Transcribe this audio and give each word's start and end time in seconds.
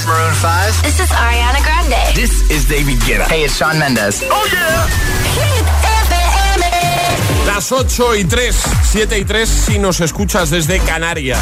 is 0.00 0.06
Maroon 0.06 0.34
5. 0.34 0.82
This 0.82 1.00
is 1.00 1.10
Ariana 1.10 1.60
Grande. 1.62 2.14
This 2.14 2.50
is 2.50 2.64
David 2.66 2.98
Guetta. 3.00 3.26
Hey, 3.28 3.44
it's 3.44 3.56
Sean 3.56 3.78
Mendes. 3.78 4.22
Oh 4.24 4.46
yeah. 4.52 4.86
Hit 5.36 5.66
FM. 6.08 7.46
Las 7.46 7.72
8 7.72 8.16
y 8.16 8.24
3, 8.24 8.56
7 8.82 9.18
y 9.18 9.24
3 9.24 9.48
si 9.48 9.78
nos 9.78 10.00
escuchas 10.00 10.50
desde 10.50 10.78
Canarias. 10.80 11.40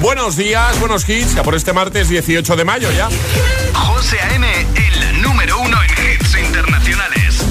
Buenos 0.00 0.36
días, 0.36 0.78
buenos 0.78 1.08
hits, 1.08 1.34
ya 1.34 1.42
por 1.42 1.54
este 1.54 1.72
martes 1.72 2.08
18 2.08 2.56
de 2.56 2.64
mayo 2.64 2.90
ya. 2.92 3.08
José 3.72 4.20
A.M., 4.20 4.46
el 4.74 5.22
número 5.22 5.58
uno 5.60 5.78
en 5.82 5.90
hits 5.90 6.36
internacionales. 6.36 7.46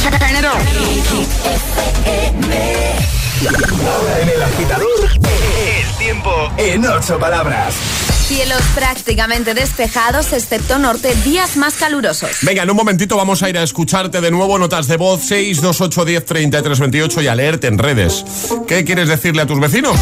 Ahora 3.86 4.20
en 4.22 4.30
el 4.30 4.44
agitador, 4.44 5.10
el 5.58 5.98
tiempo 5.98 6.52
en 6.58 6.86
ocho 6.86 7.18
palabras. 7.18 8.05
Cielos 8.28 8.62
prácticamente 8.74 9.54
despejados, 9.54 10.34
excepto 10.34 10.80
norte, 10.80 11.14
días 11.24 11.58
más 11.58 11.76
calurosos. 11.76 12.32
Venga, 12.42 12.64
en 12.64 12.72
un 12.72 12.76
momentito 12.76 13.16
vamos 13.16 13.44
a 13.44 13.50
ir 13.50 13.58
a 13.58 13.62
escucharte 13.62 14.20
de 14.20 14.32
nuevo 14.32 14.58
notas 14.58 14.88
de 14.88 14.98
voz 14.98 15.22
628 15.22 16.06
10 16.06 16.26
33 16.26 16.80
28 16.80 17.22
y 17.22 17.28
a 17.28 17.36
leerte 17.36 17.68
en 17.68 17.78
redes. 17.78 18.26
¿Qué 18.68 18.84
quieres 18.84 19.10
decirle 19.10 19.44
a 19.44 19.46
tus 19.46 19.60
vecinos? 19.60 20.00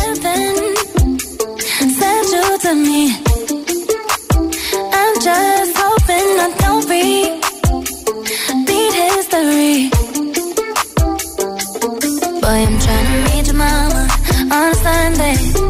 Boy, 12.44 12.60
I'm 12.60 12.80
trying 12.80 13.06
to 13.06 13.32
meet 13.32 13.48
your 13.48 13.56
mama 13.56 14.08
on 14.52 14.72
a 14.72 14.76
Sunday. 14.76 15.63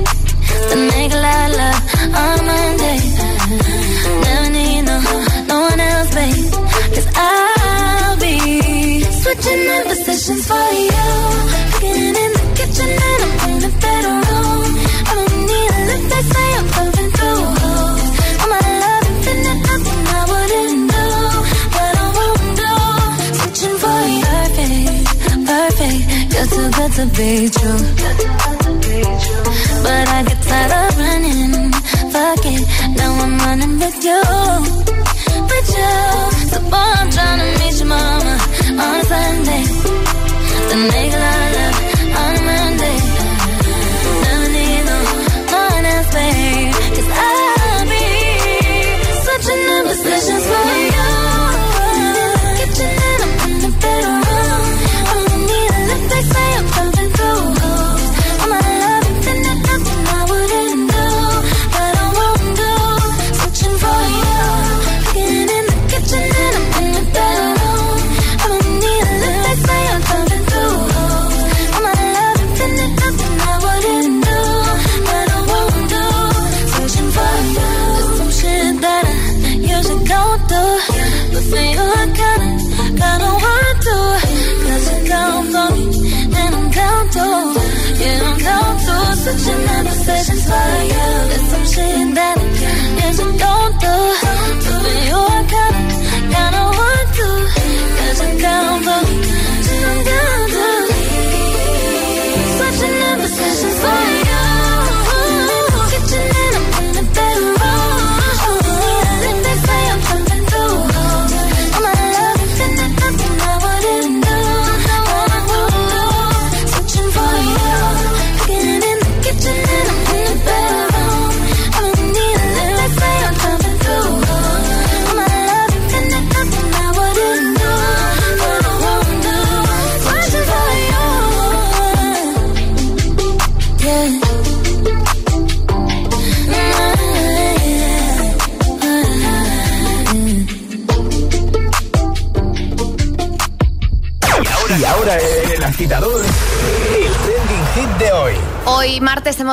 On 2.16 2.40
Monday. 2.46 3.00
Never 4.24 4.50
need 4.56 4.82
no, 4.84 4.98
no 5.50 5.58
one 5.70 5.80
else, 5.80 6.10
babe. 6.16 6.52
Cause 6.96 7.08
I'll 7.16 8.18
be 8.18 8.36
switching 9.22 9.64
up 9.76 9.84
positions 9.88 10.44
for 10.48 10.68
you. 10.88 11.08
Getting 11.82 12.16
in 12.24 12.32
the 12.38 12.44
kitchen 12.58 12.90
and 13.10 13.22
I'm 13.26 13.34
in 13.50 13.58
the 13.66 13.72
bedroom. 13.82 14.68
I 15.10 15.14
don't 15.18 15.36
need 15.50 15.70
a 15.74 15.80
lift, 15.90 16.06
they 16.12 16.24
say 16.34 16.48
I'm 16.60 16.68
coming 16.76 17.10
through. 17.18 17.44
All 18.42 18.48
my 18.54 18.62
love 18.84 19.06
infinite, 19.12 19.62
nothing 19.70 20.02
I 20.18 20.22
wouldn't 20.32 20.82
do. 20.94 21.06
But 21.76 21.94
I 22.04 22.08
won't 22.18 22.48
do. 22.62 22.74
Switching 23.40 23.78
for 23.84 24.02
you. 24.14 24.32
Perfect, 24.34 25.08
perfect. 25.50 26.02
You're 26.34 26.50
too 26.56 26.68
good 26.78 26.92
to 26.98 27.04
be 27.18 27.30
true. 27.58 27.82
But 29.84 30.06
I 30.08 30.24
get 30.28 30.40
tired 30.44 30.72
of 30.72 30.98
running. 31.00 31.63
Fuck 32.14 32.46
now 32.96 33.12
I'm 33.24 33.38
running 33.40 33.80
with 33.80 34.04
you. 34.06 34.22
With 35.50 35.70
you. 35.78 35.94
So 36.52 36.60
boy, 36.70 36.78
I'm 37.00 37.10
trying 37.10 37.40
to 37.40 37.60
meet 37.60 37.76
your 37.80 37.88
mama 37.88 38.36
on 38.84 39.00
a 39.00 39.04
Sunday. 39.04 39.64
Then 40.70 40.82
make 40.94 41.12
a 41.12 41.22
lot 41.26 41.42
of 41.42 41.56
love 41.58 41.78
on 42.22 42.36
a 42.36 42.42
Monday. 42.46 43.23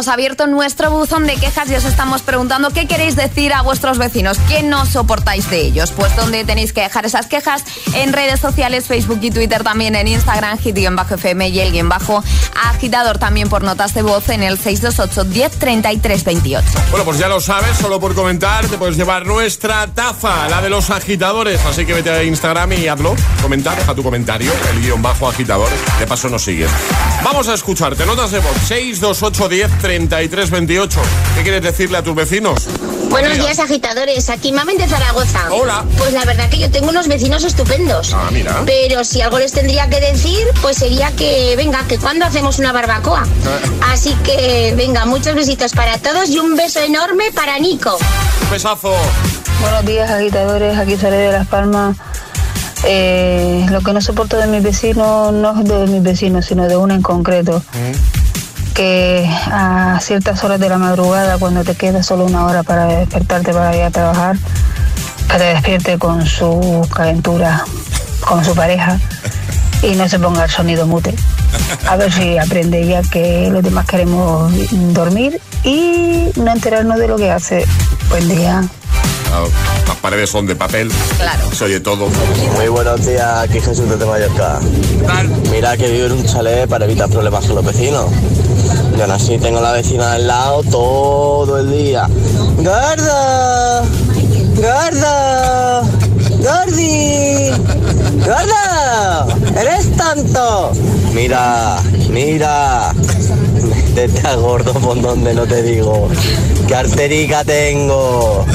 Hemos 0.00 0.08
abierto 0.08 0.46
nuestro 0.46 0.90
buzón 0.90 1.26
de 1.26 1.34
quejas 1.34 1.70
y 1.70 1.74
os 1.74 1.84
estamos 1.84 2.22
preguntando 2.22 2.70
qué 2.70 2.86
queréis 2.86 3.16
decir 3.16 3.52
a 3.52 3.60
vuestros 3.60 3.98
vecinos, 3.98 4.38
qué 4.48 4.62
no 4.62 4.86
soportáis 4.86 5.50
de 5.50 5.60
ellos. 5.60 5.92
Pues 5.92 6.16
donde 6.16 6.42
tenéis 6.42 6.72
que 6.72 6.80
dejar 6.80 7.04
esas 7.04 7.26
quejas 7.26 7.62
en 7.92 8.14
redes 8.14 8.40
sociales, 8.40 8.86
Facebook 8.86 9.18
y 9.20 9.30
Twitter, 9.30 9.62
también 9.62 9.96
en 9.96 10.08
Instagram, 10.08 10.56
hit-fm 10.56 11.48
y 11.50 11.60
el 11.60 11.72
guion 11.72 11.90
bajo 11.90 12.24
agitador 12.70 13.18
también 13.18 13.50
por 13.50 13.62
notas 13.62 13.92
de 13.92 14.00
voz 14.00 14.30
en 14.30 14.42
el 14.42 14.56
628 14.56 15.24
10 15.24 15.58
33 15.58 16.24
28. 16.24 16.66
Bueno, 16.88 17.04
pues 17.04 17.18
ya 17.18 17.28
lo 17.28 17.38
sabes, 17.38 17.76
solo 17.76 18.00
por 18.00 18.14
comentar 18.14 18.66
te 18.68 18.78
puedes 18.78 18.96
llevar 18.96 19.26
nuestra 19.26 19.86
taza, 19.88 20.48
la 20.48 20.62
de 20.62 20.70
los 20.70 20.88
agitadores. 20.88 21.60
Así 21.66 21.84
que 21.84 21.92
vete 21.92 22.08
a 22.08 22.24
Instagram 22.24 22.72
y 22.72 22.88
hazlo, 22.88 23.14
comentar, 23.42 23.76
deja 23.76 23.94
tu 23.94 24.02
comentario, 24.02 24.50
el 24.72 24.80
guion 24.80 25.02
bajo 25.02 25.28
agitador. 25.28 25.68
De 25.98 26.06
paso 26.06 26.30
nos 26.30 26.42
sigues. 26.42 26.70
Vamos 27.22 27.48
a 27.48 27.54
escucharte, 27.54 28.06
notas 28.06 28.30
de 28.30 28.38
voz 28.40 28.56
628 28.66 29.48
10 29.48 29.78
33 29.78 30.50
28. 30.50 31.00
¿Qué 31.36 31.42
quieres 31.42 31.62
decirle 31.62 31.98
a 31.98 32.02
tus 32.02 32.14
vecinos? 32.14 32.66
Buenos 33.10 33.32
Mira. 33.32 33.44
días, 33.44 33.58
agitadores. 33.58 34.30
Aquí 34.30 34.52
Mamen 34.52 34.78
de 34.78 34.86
Zaragoza. 34.86 35.52
Hola. 35.52 35.84
Pues 35.98 36.12
la 36.12 36.24
verdad 36.24 36.48
que 36.48 36.58
yo 36.58 36.70
tengo 36.70 36.88
unos 36.88 37.08
vecinos 37.08 37.44
estupendos. 37.44 38.12
Ah, 38.14 38.28
mira. 38.32 38.62
Pero 38.64 39.04
si 39.04 39.20
algo 39.20 39.38
les 39.38 39.52
tendría 39.52 39.88
que 39.90 40.00
decir, 40.00 40.46
pues 40.62 40.78
sería 40.78 41.10
que, 41.12 41.54
venga, 41.56 41.84
que 41.88 41.98
cuando 41.98 42.24
hacemos 42.24 42.58
una 42.58 42.72
barbacoa. 42.72 43.22
Ah. 43.22 43.92
Así 43.92 44.14
que, 44.24 44.72
venga, 44.76 45.04
muchos 45.06 45.34
besitos 45.34 45.72
para 45.72 45.98
todos 45.98 46.30
y 46.30 46.38
un 46.38 46.56
beso 46.56 46.80
enorme 46.80 47.32
para 47.34 47.58
Nico. 47.58 47.98
Un 48.44 48.50
besazo. 48.50 48.94
Buenos 49.60 49.84
días, 49.84 50.10
agitadores. 50.10 50.78
Aquí 50.78 50.96
sale 50.96 51.16
de 51.16 51.32
Las 51.32 51.46
Palmas. 51.48 51.96
Eh, 52.84 53.66
lo 53.70 53.80
que 53.80 53.92
no 53.92 54.00
soporto 54.00 54.36
de 54.36 54.46
mis 54.46 54.62
vecinos 54.62 55.32
no 55.32 55.60
es 55.60 55.68
de 55.68 55.86
mis 55.86 56.02
vecinos, 56.02 56.46
sino 56.46 56.66
de 56.66 56.76
uno 56.76 56.94
en 56.94 57.02
concreto. 57.02 57.62
Que 58.74 59.28
a 59.46 59.98
ciertas 60.00 60.42
horas 60.44 60.60
de 60.60 60.68
la 60.68 60.78
madrugada, 60.78 61.38
cuando 61.38 61.64
te 61.64 61.74
queda 61.74 62.02
solo 62.02 62.24
una 62.24 62.46
hora 62.46 62.62
para 62.62 62.86
despertarte 62.86 63.52
para 63.52 63.76
ir 63.76 63.82
a 63.82 63.90
trabajar, 63.90 64.36
que 65.30 65.38
te 65.38 65.44
despierte 65.44 65.98
con 65.98 66.26
su 66.26 66.86
calentura, 66.94 67.64
con 68.26 68.44
su 68.44 68.54
pareja 68.54 68.98
y 69.82 69.94
no 69.96 70.08
se 70.08 70.18
ponga 70.18 70.44
el 70.44 70.50
sonido 70.50 70.86
mute. 70.86 71.14
A 71.86 71.96
ver 71.96 72.12
si 72.12 72.38
aprende 72.38 72.86
ya 72.86 73.02
que 73.02 73.48
los 73.50 73.62
demás 73.62 73.86
queremos 73.86 74.52
dormir 74.92 75.40
y 75.64 76.30
no 76.36 76.50
enterarnos 76.50 76.98
de 76.98 77.08
lo 77.08 77.16
que 77.16 77.30
hace. 77.30 77.64
Buen 78.08 78.28
día. 78.28 78.62
Las 79.86 79.96
paredes 79.96 80.30
son 80.30 80.46
de 80.46 80.56
papel. 80.56 80.90
Claro. 81.18 81.42
Se 81.52 81.64
oye 81.64 81.80
todo. 81.80 82.08
Muy 82.56 82.68
buenos 82.68 83.04
días, 83.06 83.38
aquí 83.38 83.60
Jesús 83.60 83.88
desde 83.88 84.04
Mallorca. 84.04 84.58
¿Qué 84.60 85.04
tal? 85.04 85.28
Mira 85.50 85.76
que 85.76 85.90
vivo 85.90 86.06
en 86.06 86.12
un 86.12 86.26
chalet 86.26 86.68
para 86.68 86.84
evitar 86.84 87.08
problemas 87.08 87.44
con 87.46 87.56
los 87.56 87.64
vecinos. 87.64 88.06
Y 88.96 89.00
aún 89.00 89.10
así 89.10 89.38
tengo 89.38 89.58
a 89.58 89.62
la 89.62 89.72
vecina 89.72 90.12
al 90.12 90.26
lado 90.26 90.62
todo 90.64 91.58
el 91.58 91.70
día. 91.70 92.08
¡Gordo! 92.56 93.86
gordo! 94.60 95.82
¡Gordi! 96.38 97.50
¡Gordo! 98.26 99.58
¡Eres 99.58 99.96
tonto! 99.96 100.72
Mira, 101.14 101.78
mira. 102.10 102.92
Métete 103.94 104.26
a 104.28 104.36
gordo 104.36 104.72
por 104.74 105.00
donde 105.02 105.34
no 105.34 105.46
te 105.46 105.62
digo. 105.64 106.08
¡Qué 106.68 106.74
arterica 106.76 107.42
tengo! 107.42 108.46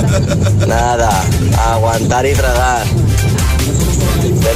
Nada, 0.66 1.24
aguantar 1.68 2.26
y 2.26 2.32
tragar. 2.34 2.84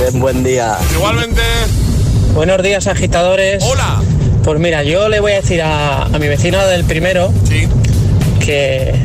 Ten 0.10 0.20
buen 0.22 0.42
día. 0.44 0.78
Igualmente. 0.96 1.42
Buenos 2.34 2.64
días, 2.64 2.88
agitadores. 2.88 3.62
Hola. 3.64 4.02
Pues 4.44 4.58
mira, 4.60 4.84
yo 4.84 5.10
le 5.10 5.20
voy 5.20 5.34
a 5.34 5.42
decir 5.42 5.62
a, 5.62 6.04
a 6.04 6.18
mi 6.18 6.28
vecino 6.30 6.66
del 6.66 6.86
primero 6.86 7.30
Sí. 7.48 7.68
que, 8.40 8.96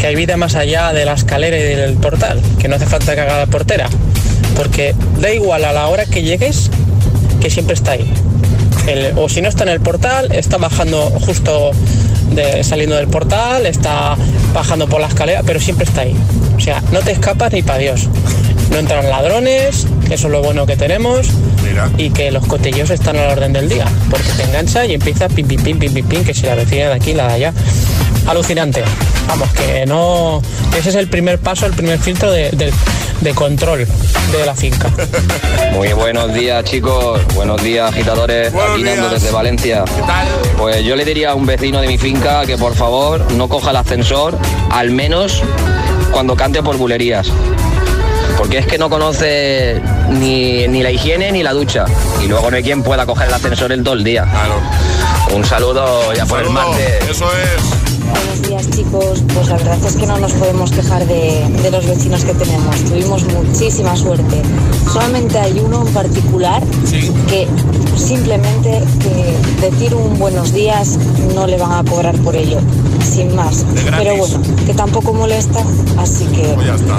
que 0.00 0.06
hay 0.08 0.16
vida 0.16 0.36
más 0.36 0.56
allá 0.56 0.92
de 0.92 1.04
la 1.04 1.12
escalera 1.14 1.56
y 1.56 1.62
del 1.62 1.94
portal, 1.94 2.42
que 2.58 2.66
no 2.66 2.74
hace 2.74 2.86
falta 2.86 3.14
que 3.14 3.20
haga 3.20 3.38
la 3.38 3.46
portera, 3.46 3.88
porque 4.56 4.96
da 5.20 5.30
igual 5.32 5.64
a 5.64 5.72
la 5.72 5.86
hora 5.86 6.06
que 6.06 6.22
llegues, 6.24 6.70
que 7.40 7.50
siempre 7.50 7.74
está 7.74 7.92
ahí. 7.92 8.12
El- 8.86 9.12
o 9.18 9.28
si 9.28 9.40
no 9.42 9.48
está 9.48 9.62
en 9.64 9.70
el 9.70 9.80
portal, 9.80 10.32
está 10.32 10.56
bajando 10.58 11.10
justo 11.20 11.70
de- 12.32 12.62
saliendo 12.64 12.96
del 12.96 13.08
portal, 13.08 13.66
está 13.66 14.16
bajando 14.54 14.86
por 14.88 15.00
la 15.00 15.08
escalera, 15.08 15.42
pero 15.44 15.60
siempre 15.60 15.84
está 15.84 16.02
ahí. 16.02 16.14
O 16.56 16.60
sea, 16.60 16.82
no 16.92 17.00
te 17.00 17.12
escapas 17.12 17.52
ni 17.52 17.62
para 17.62 17.78
Dios. 17.78 18.08
No 18.70 18.78
entran 18.78 19.08
ladrones, 19.10 19.86
que 20.06 20.14
eso 20.14 20.28
es 20.28 20.32
lo 20.32 20.42
bueno 20.42 20.64
que 20.64 20.76
tenemos, 20.76 21.26
Mira. 21.68 21.90
y 21.98 22.10
que 22.10 22.30
los 22.30 22.46
cotillos 22.46 22.90
están 22.90 23.16
a 23.16 23.26
la 23.26 23.32
orden 23.32 23.52
del 23.52 23.68
día, 23.68 23.84
porque 24.10 24.28
te 24.36 24.44
engancha 24.44 24.86
y 24.86 24.94
empieza 24.94 25.28
pim, 25.28 25.46
pim, 25.46 25.60
pim, 25.62 25.78
pim, 25.78 25.92
pim, 25.92 26.06
pim, 26.06 26.24
que 26.24 26.34
si 26.34 26.46
la 26.46 26.54
vecina 26.54 26.86
de 26.88 26.94
aquí, 26.94 27.12
la 27.14 27.26
de 27.28 27.34
allá. 27.34 27.52
Alucinante. 28.30 28.84
Vamos, 29.26 29.48
que 29.52 29.84
no. 29.86 30.40
Ese 30.78 30.90
es 30.90 30.94
el 30.94 31.08
primer 31.08 31.38
paso, 31.40 31.66
el 31.66 31.72
primer 31.72 31.98
filtro 31.98 32.30
de, 32.30 32.50
de- 32.52 32.72
de 33.20 33.34
control 33.34 33.86
de 34.32 34.46
la 34.46 34.54
finca. 34.54 34.88
Muy 35.74 35.92
buenos 35.92 36.32
días 36.32 36.64
chicos, 36.64 37.20
buenos 37.34 37.62
días 37.62 37.90
agitadores, 37.92 38.50
Buenos 38.50 38.72
aquí 38.76 38.82
Nando 38.84 39.08
días. 39.08 39.20
desde 39.20 39.34
Valencia. 39.34 39.84
¿Qué 39.84 40.00
tal? 40.02 40.26
Pues 40.56 40.82
yo 40.84 40.96
le 40.96 41.04
diría 41.04 41.32
a 41.32 41.34
un 41.34 41.44
vecino 41.44 41.82
de 41.82 41.88
mi 41.88 41.98
finca 41.98 42.46
que 42.46 42.56
por 42.56 42.74
favor 42.74 43.30
no 43.32 43.46
coja 43.48 43.70
el 43.72 43.76
ascensor, 43.76 44.38
al 44.70 44.90
menos 44.90 45.42
cuando 46.12 46.34
cante 46.34 46.62
por 46.62 46.78
bulerías. 46.78 47.26
Porque 48.38 48.56
es 48.58 48.66
que 48.66 48.78
no 48.78 48.88
conoce 48.88 49.82
ni, 50.08 50.66
ni 50.68 50.82
la 50.82 50.90
higiene 50.90 51.30
ni 51.30 51.42
la 51.42 51.52
ducha. 51.52 51.84
Y 52.24 52.26
luego 52.26 52.50
no 52.50 52.56
hay 52.56 52.62
quien 52.62 52.82
pueda 52.82 53.04
coger 53.04 53.28
el 53.28 53.34
ascensor 53.34 53.70
el 53.72 53.82
todo 53.84 53.94
el 53.94 54.04
día. 54.04 54.24
Claro. 54.24 54.54
Un 55.36 55.44
saludo 55.44 56.10
ya 56.14 56.24
por 56.24 56.40
el 56.40 56.48
martes. 56.48 57.06
Eso 57.10 57.26
es. 57.26 57.79
Chicos, 58.80 59.22
pues 59.34 59.48
la 59.48 59.56
verdad 59.58 59.78
es 59.86 59.94
que 59.94 60.06
no 60.06 60.16
nos 60.16 60.32
podemos 60.32 60.70
quejar 60.70 61.06
de, 61.06 61.46
de 61.62 61.70
los 61.70 61.84
vecinos 61.86 62.24
que 62.24 62.32
tenemos, 62.32 62.74
tuvimos 62.86 63.24
muchísima 63.24 63.94
suerte. 63.94 64.40
Solamente 64.90 65.38
hay 65.38 65.60
uno 65.60 65.82
en 65.86 65.92
particular 65.92 66.62
Sí. 66.86 67.12
que 67.28 67.46
simplemente 67.94 68.82
que 69.00 69.68
decir 69.70 69.94
un 69.94 70.18
buenos 70.18 70.54
días 70.54 70.96
no 71.34 71.46
le 71.46 71.58
van 71.58 71.72
a 71.72 71.84
cobrar 71.90 72.16
por 72.20 72.34
ello, 72.34 72.58
sin 73.04 73.34
más. 73.36 73.66
Pero 73.98 74.16
bueno, 74.16 74.40
que 74.64 74.72
tampoco 74.72 75.12
molesta, 75.12 75.62
así 75.98 76.24
que 76.28 76.54
Pues 76.54 76.66
ya 76.66 76.74
está. 76.76 76.98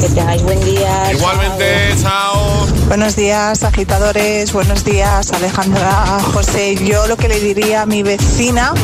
que 0.00 0.08
tengáis 0.14 0.42
buen 0.42 0.62
día. 0.66 1.12
Igualmente, 1.12 1.94
chao. 2.02 2.66
Buenos 2.88 3.16
días, 3.16 3.62
agitadores. 3.64 4.52
Buenos 4.52 4.84
días, 4.84 5.32
Alejandra, 5.32 6.18
José. 6.34 6.74
Yo 6.84 7.06
lo 7.06 7.16
que 7.16 7.28
le 7.28 7.40
diría 7.40 7.82
a 7.82 7.86
mi 7.86 8.02
vecina 8.02 8.74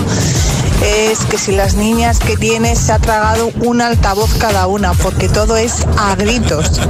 es 0.82 1.20
que 1.26 1.38
si 1.38 1.52
las 1.52 1.74
niñas 1.74 2.18
que 2.18 2.36
tiene 2.36 2.74
se 2.76 2.92
ha 2.92 2.98
tragado 2.98 3.50
un 3.62 3.80
altavoz 3.80 4.34
cada 4.38 4.66
una, 4.66 4.92
porque 4.94 5.28
todo 5.28 5.56
es 5.56 5.86
a 5.98 6.14
gritos. 6.16 6.80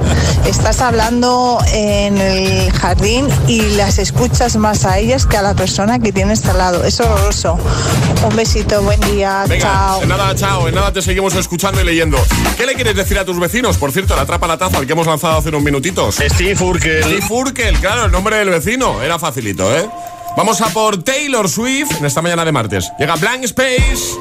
Estás 0.47 0.81
hablando 0.81 1.59
en 1.73 2.19
el 2.19 2.73
jardín 2.73 3.29
y 3.47 3.63
las 3.77 3.99
escuchas 3.99 4.57
más 4.57 4.85
a 4.85 4.99
ellas 4.99 5.27
que 5.27 5.37
a 5.37 5.43
la 5.43 5.55
persona 5.55 5.99
que 5.99 6.13
tienes 6.13 6.45
al 6.47 6.59
lado. 6.59 6.85
Es 6.85 7.01
horroroso. 7.01 7.59
Un 8.29 8.37
besito, 8.37 8.83
buen 8.83 9.01
día, 9.01 9.45
Venga, 9.49 9.63
chao. 9.63 10.03
en 10.03 10.09
nada, 10.09 10.35
chao. 10.35 10.69
En 10.69 10.75
nada 10.75 10.93
te 10.93 11.03
seguimos 11.03 11.35
escuchando 11.35 11.81
y 11.81 11.85
leyendo. 11.85 12.19
¿Qué 12.57 12.67
le 12.67 12.75
quieres 12.75 12.95
decir 12.95 13.19
a 13.19 13.25
tus 13.25 13.39
vecinos? 13.39 13.77
Por 13.79 13.93
cierto, 13.93 14.15
la 14.15 14.23
atrapa 14.23 14.47
la 14.47 14.59
taza 14.59 14.79
al 14.79 14.87
que 14.87 14.93
hemos 14.93 15.07
lanzado 15.07 15.39
hace 15.39 15.49
unos 15.49 15.63
minutitos. 15.63 16.17
Steve 16.17 16.63
Urkel. 16.63 17.03
Steve 17.03 17.27
Urkel, 17.31 17.79
claro, 17.79 18.05
el 18.05 18.13
nombre 18.13 18.37
del 18.37 18.51
vecino. 18.51 19.03
Era 19.03 19.19
facilito, 19.19 19.75
¿eh? 19.77 19.89
Vamos 20.41 20.63
a 20.63 20.71
por 20.71 21.03
Taylor 21.03 21.51
Swift 21.51 21.99
en 21.99 22.07
esta 22.07 22.23
mañana 22.23 22.47
de 22.47 22.51
martes. 22.51 22.91
Llega 22.99 23.15
Blank 23.17 23.45
Space. 23.45 24.17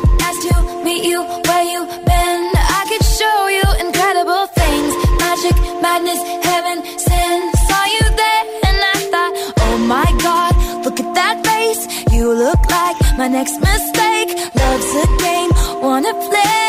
You 12.12 12.33
look 12.33 12.60
like 12.69 12.98
my 13.18 13.30
next 13.30 13.62
mistake. 13.62 14.36
Love's 14.56 14.95
a 14.95 15.07
game, 15.24 15.51
wanna 15.81 16.13
play. 16.13 16.69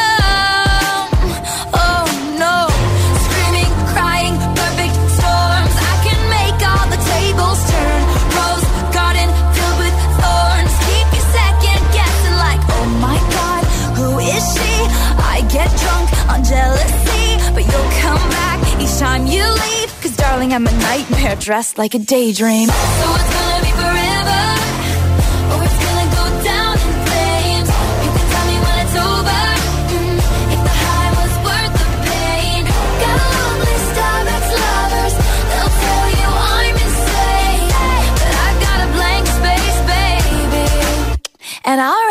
Darling, 20.41 20.53
I'm 20.53 20.67
a 20.67 20.71
nightmare 20.71 21.35
dressed 21.35 21.77
like 21.77 21.93
a 21.93 21.99
daydream. 21.99 22.67
So 22.67 22.73
it's 22.73 23.33
gonna 23.35 23.61
be 23.61 23.71
forever, 23.77 24.43
or 25.51 25.63
it's 25.63 25.79
gonna 25.85 26.09
go 26.17 26.25
down 26.43 26.73
in 26.81 26.93
flames. 27.05 27.69
You 28.03 28.09
can 28.15 28.25
tell 28.33 28.45
me 28.49 28.57
when 28.65 28.77
it's 28.83 28.95
over. 29.09 29.43
mm, 29.93 30.17
if 30.53 30.61
the 30.67 30.75
high 30.83 31.11
was 31.21 31.33
worth 31.45 31.73
the 31.81 31.87
pain. 32.09 32.63
Got 33.01 33.17
a 33.21 33.29
long 33.37 33.57
list 33.65 33.95
of 34.09 34.23
ex-lovers. 34.37 35.15
They'll 35.51 35.75
tell 35.85 36.07
you 36.19 36.29
I'm 36.57 36.75
insane, 36.85 37.69
but 38.21 38.33
I've 38.45 38.59
got 38.65 38.77
a 38.81 38.89
blank 38.97 39.25
space, 39.37 39.79
baby 39.93 40.65
and 41.65 41.79
I'll 41.79 42.10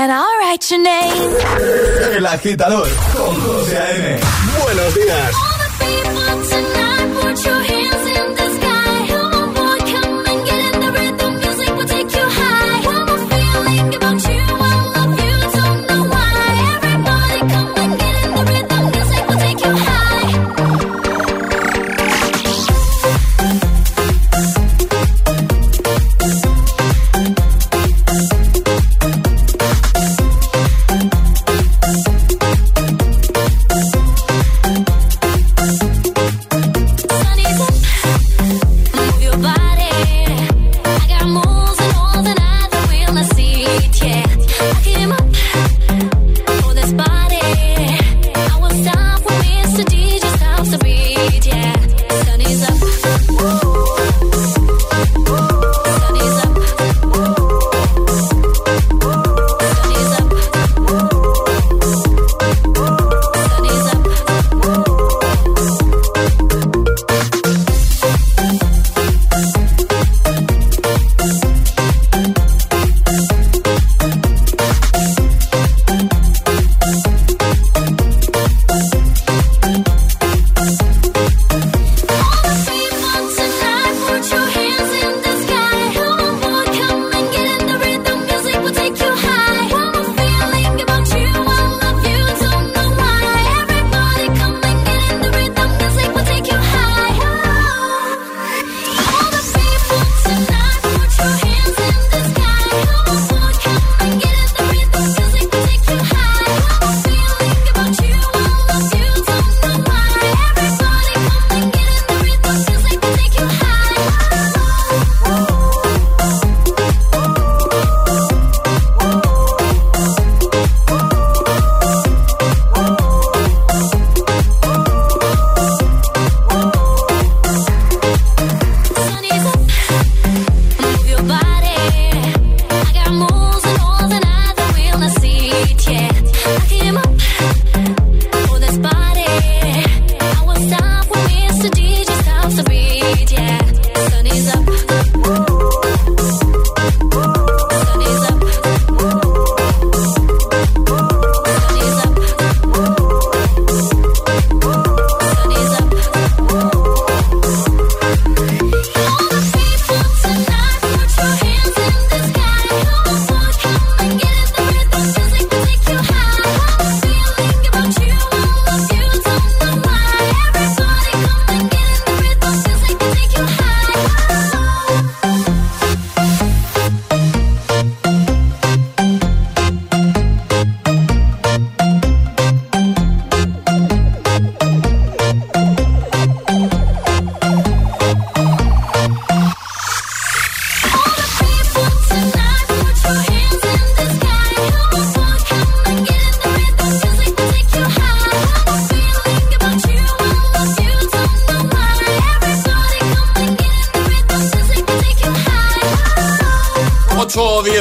And 0.00 0.10
I'll 0.10 0.38
write 0.38 0.70
your 0.70 0.80
name. 0.80 1.36
El 2.16 2.26
agitador 2.26 2.88
con 3.12 3.38
José 3.38 3.76
A.M. 3.76 4.20
Buenos 4.64 4.94
días. 4.94 5.49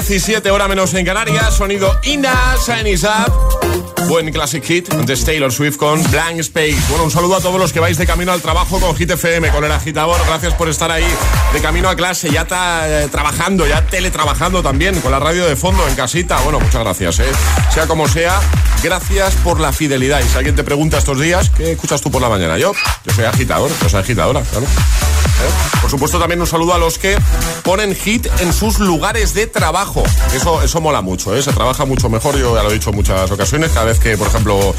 8.17 0.09 0.49
hora 0.49 0.67
menos 0.67 0.91
en 0.95 1.05
Canarias. 1.05 1.53
Sonido 1.53 1.99
Ina, 2.03 2.55
Shiny 2.65 2.95
Up. 2.95 3.78
Buen 4.09 4.31
classic 4.31 4.63
hit. 4.63 4.91
Antes 4.91 5.23
Taylor 5.23 5.51
Swift 5.51 5.77
con 5.77 6.01
Blank 6.09 6.39
Space. 6.39 6.79
Bueno, 6.89 7.03
un 7.03 7.11
saludo 7.11 7.35
a 7.35 7.41
todos 7.41 7.59
los 7.59 7.71
que 7.71 7.79
vais 7.79 7.95
de 7.95 8.07
camino 8.07 8.31
al 8.31 8.41
trabajo 8.41 8.79
con 8.79 8.95
Hit 8.95 9.11
FM, 9.11 9.51
con 9.51 9.63
el 9.63 9.71
agitador. 9.71 10.19
Gracias 10.25 10.55
por 10.55 10.67
estar 10.67 10.89
ahí 10.89 11.05
de 11.53 11.61
camino 11.61 11.87
a 11.89 11.95
clase. 11.95 12.31
Ya 12.31 12.41
está 12.41 13.03
eh, 13.03 13.07
trabajando, 13.09 13.67
ya 13.67 13.85
teletrabajando 13.85 14.63
también, 14.63 14.99
con 15.01 15.11
la 15.11 15.19
radio 15.19 15.45
de 15.45 15.55
fondo 15.55 15.87
en 15.87 15.93
casita. 15.93 16.39
Bueno, 16.41 16.59
muchas 16.59 16.81
gracias, 16.81 17.19
¿eh? 17.19 17.31
Sea 17.71 17.85
como 17.85 18.07
sea, 18.07 18.41
gracias 18.81 19.35
por 19.35 19.59
la 19.59 19.71
fidelidad. 19.71 20.21
Y 20.21 20.27
si 20.27 20.37
alguien 20.37 20.55
te 20.55 20.63
pregunta 20.63 20.97
estos 20.97 21.19
días, 21.19 21.51
¿qué 21.51 21.73
escuchas 21.73 22.01
tú 22.01 22.09
por 22.09 22.19
la 22.19 22.29
mañana? 22.29 22.57
Yo, 22.57 22.73
yo 23.05 23.13
soy 23.13 23.25
agitador, 23.25 23.69
yo 23.79 23.89
soy 23.89 23.99
agitadora. 23.99 24.39
¿Eh? 24.39 25.79
Por 25.81 25.89
supuesto, 25.89 26.19
también 26.19 26.41
un 26.41 26.47
saludo 26.47 26.73
a 26.73 26.77
los 26.77 26.97
que 26.97 27.17
ponen 27.63 27.95
hit 27.95 28.27
en 28.39 28.51
sus 28.53 28.79
lugares 28.79 29.33
de 29.33 29.47
trabajo. 29.47 30.03
Eso, 30.33 30.61
eso 30.61 30.81
mola 30.81 31.01
mucho, 31.01 31.35
¿eh? 31.35 31.41
se 31.41 31.53
trabaja 31.53 31.85
mucho 31.85 32.09
mejor. 32.09 32.37
Yo 32.37 32.55
ya 32.55 32.63
lo 32.63 32.71
he 32.71 32.73
dicho 32.73 32.89
en 32.89 32.97
muchas 32.97 33.31
ocasiones. 33.31 33.71
Cada 33.71 33.85
vez 33.85 33.98
que, 33.99 34.17
por 34.17 34.27
ejemplo, 34.27 34.75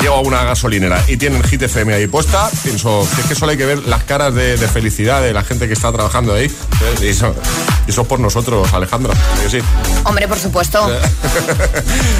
llego 0.00 0.14
a 0.14 0.20
una 0.20 0.44
gasolinera 0.44 1.02
y 1.08 1.16
tienen 1.16 1.42
hit 1.44 1.62
FM 1.62 1.94
ahí 1.94 2.06
puesta, 2.06 2.50
pienso 2.62 3.06
que 3.14 3.22
es 3.22 3.26
que 3.28 3.34
solo 3.34 3.52
hay 3.52 3.58
que 3.58 3.66
ver 3.66 3.86
las 3.86 4.04
caras 4.04 4.34
de, 4.34 4.56
de 4.56 4.68
felicidad 4.68 5.22
de 5.22 5.32
la 5.32 5.42
gente 5.42 5.66
que 5.66 5.72
está 5.72 5.92
trabajando 5.92 6.34
ahí. 6.34 6.50
Y 7.02 7.06
eso, 7.06 8.04
por 8.04 8.20
nosotros, 8.20 8.72
Alejandra. 8.72 9.14
Hombre, 10.04 10.28
por 10.28 10.38
supuesto. 10.38 10.88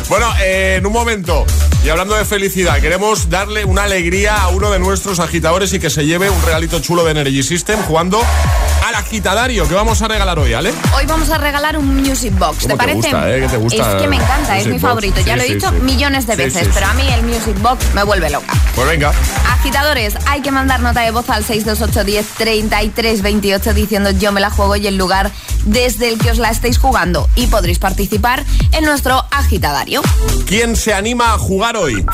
Bueno, 0.09 0.33
eh, 0.41 0.76
en 0.79 0.87
un 0.87 0.93
momento, 0.93 1.45
y 1.85 1.88
hablando 1.88 2.15
de 2.15 2.25
felicidad, 2.25 2.81
queremos 2.81 3.29
darle 3.29 3.65
una 3.65 3.85
alegría 3.85 4.37
a 4.37 4.49
uno 4.49 4.71
de 4.71 4.79
nuestros 4.79 5.19
agitadores 5.19 5.73
y 5.73 5.81
que 5.81 5.91
se 5.91 6.07
lleve 6.07 6.31
un 6.31 6.43
regalito 6.43 6.79
chulo 6.79 7.05
de 7.05 7.11
Energy 7.11 7.43
System 7.43 7.81
jugando 7.83 8.21
al 8.87 8.95
agitadario 8.95 9.66
que 9.66 9.75
vamos 9.75 10.00
a 10.00 10.07
regalar 10.07 10.38
hoy, 10.38 10.52
¿vale? 10.52 10.73
Hoy 10.95 11.07
vamos 11.07 11.28
a 11.31 11.38
regalar 11.38 11.76
un 11.76 11.97
Music 11.97 12.33
Box, 12.38 12.59
¿te 12.59 12.62
¿Cómo 12.69 12.75
te 12.75 12.76
parece? 12.76 13.09
gusta, 13.11 13.37
eh? 13.37 13.40
¿Qué 13.40 13.49
te 13.49 13.57
gusta 13.57 13.97
es 13.97 14.02
que 14.02 14.09
me 14.09 14.14
encanta, 14.16 14.59
es 14.59 14.66
mi 14.66 14.73
Box? 14.73 14.83
favorito. 14.83 15.21
ya 15.23 15.35
lo 15.35 15.43
he 15.43 15.47
sí, 15.49 15.55
dicho 15.55 15.71
sí. 15.71 15.76
millones 15.83 16.26
de 16.28 16.37
veces, 16.37 16.69
pero 16.73 16.87
a 16.87 16.95
mí 16.95 17.02
el 17.12 17.25
Music 17.25 17.61
Box 17.61 17.85
me 17.95 18.05
vuelve 18.05 18.31
loca. 18.31 18.52
Pues 18.76 18.88
venga. 18.88 19.12
Agitadores, 19.59 20.14
hay 20.26 20.40
que 20.40 20.52
mandar 20.52 20.78
nota 20.81 21.00
de 21.00 21.11
voz 21.11 21.28
al 21.31 21.43
628 21.43 22.05
10 22.05 22.26
33 22.38 23.23
28 23.23 23.75
diciendo 23.75 24.11
yo 24.12 24.31
me 24.31 24.40
la 24.40 24.50
juego 24.50 24.76
y 24.76 24.87
el 24.87 24.97
lugar 24.97 25.33
desde 25.64 26.09
el 26.09 26.19
que 26.19 26.31
os 26.31 26.38
la 26.38 26.50
estéis 26.50 26.78
jugando 26.78 27.28
y 27.35 27.49
podréis 27.49 27.81
participar 27.81 28.45
en 28.71 28.85
nuestro 28.85 29.25
agitadario. 29.33 30.00
¿Quién 30.47 30.76
se 30.76 30.95
anima 30.95 31.33
a 31.33 31.38
jugar 31.38 31.76
hoy? 31.76 32.07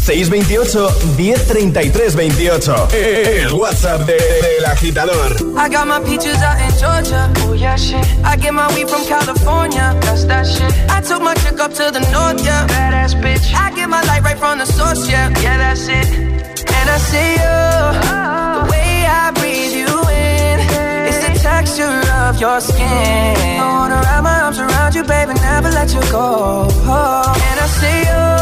628 0.00 0.90
1033 1.16 2.10
28. 2.10 2.88
El 2.92 3.52
WhatsApp 3.54 4.04
de- 4.06 4.16
del 4.42 4.64
agitador. 4.66 5.36
I 5.56 5.68
got 5.68 5.86
my 5.86 6.00
peaches 6.00 6.36
out 6.42 6.58
in 6.60 6.70
Georgia. 6.78 7.30
Oh 7.46 7.52
yeah, 7.54 7.76
shit. 7.76 8.04
I 8.24 8.36
get 8.36 8.52
my 8.52 8.66
weed 8.74 8.88
from 8.88 9.04
California. 9.06 9.94
That's 10.00 10.24
that 10.24 10.46
shit. 10.46 10.72
I 10.90 11.00
took 11.00 11.22
my 11.22 11.34
chick 11.34 11.60
up 11.60 11.72
to 11.74 11.90
the 11.92 12.00
north, 12.10 12.44
yeah. 12.44 12.66
Badass 12.66 13.14
bitch. 13.20 13.54
I 13.54 13.70
get 13.74 13.88
my 13.88 14.02
light 14.02 14.22
right 14.22 14.38
from 14.38 14.58
the 14.58 14.66
source, 14.66 15.08
yeah. 15.08 15.28
Yeah, 15.40 15.58
that's 15.58 15.86
it. 15.88 16.08
And 16.78 16.90
I 16.90 16.98
see 16.98 17.32
you. 17.42 17.58
The 18.62 18.70
way 18.72 19.06
I 19.06 19.30
breathe 19.38 19.72
you 19.72 19.92
in. 20.10 20.58
It's 21.08 21.20
the 21.26 21.32
texture 21.48 22.00
of 22.26 22.40
your 22.40 22.60
skin. 22.60 23.36
I 23.60 23.68
wanna 23.78 24.00
wrap 24.02 24.22
my 24.24 24.40
arms 24.40 24.58
around 24.58 24.94
you, 24.94 25.04
baby, 25.04 25.34
never 25.34 25.70
let 25.70 25.92
you 25.94 26.00
go. 26.10 26.66
And 26.68 27.60
I 27.60 27.66
see 27.78 28.00
you. 28.10 28.41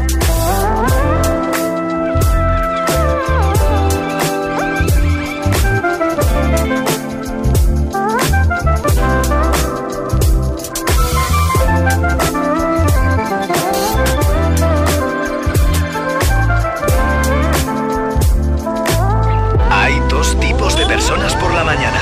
La 21.61 21.75
mañana. 21.75 21.99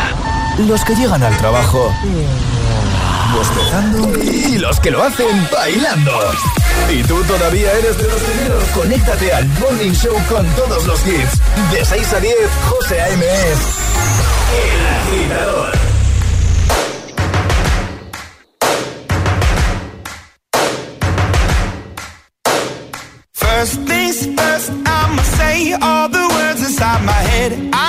Los 0.58 0.84
que 0.86 0.96
llegan 0.96 1.22
al 1.24 1.36
trabajo 1.38 1.94
bostezando 3.34 4.18
y 4.24 4.58
los 4.58 4.80
que 4.80 4.92
lo 4.92 5.04
hacen 5.04 5.48
bailando. 5.52 6.12
Y 6.90 7.04
tú 7.04 7.22
todavía 7.24 7.72
eres 7.74 7.98
de 7.98 8.08
los 8.08 8.22
primeros. 8.22 8.64
Conéctate 8.70 9.34
al 9.34 9.48
Morning 9.60 9.92
Show 9.92 10.16
con 10.30 10.46
todos 10.56 10.86
los 10.86 11.06
hits. 11.06 11.40
De 11.72 11.84
6 11.84 12.14
a 12.14 12.20
10, 12.20 12.36
José 12.70 13.02
A.M. 13.02 13.26
El 14.66 14.82
agitador. 14.98 15.72
First 23.34 23.76
things 23.88 24.26
first, 24.38 24.70
I'ma 24.86 25.24
say 25.38 25.74
all 25.82 26.08
the 26.10 26.28
words 26.36 26.62
inside 26.62 27.04
my 27.04 27.12
head. 27.12 27.89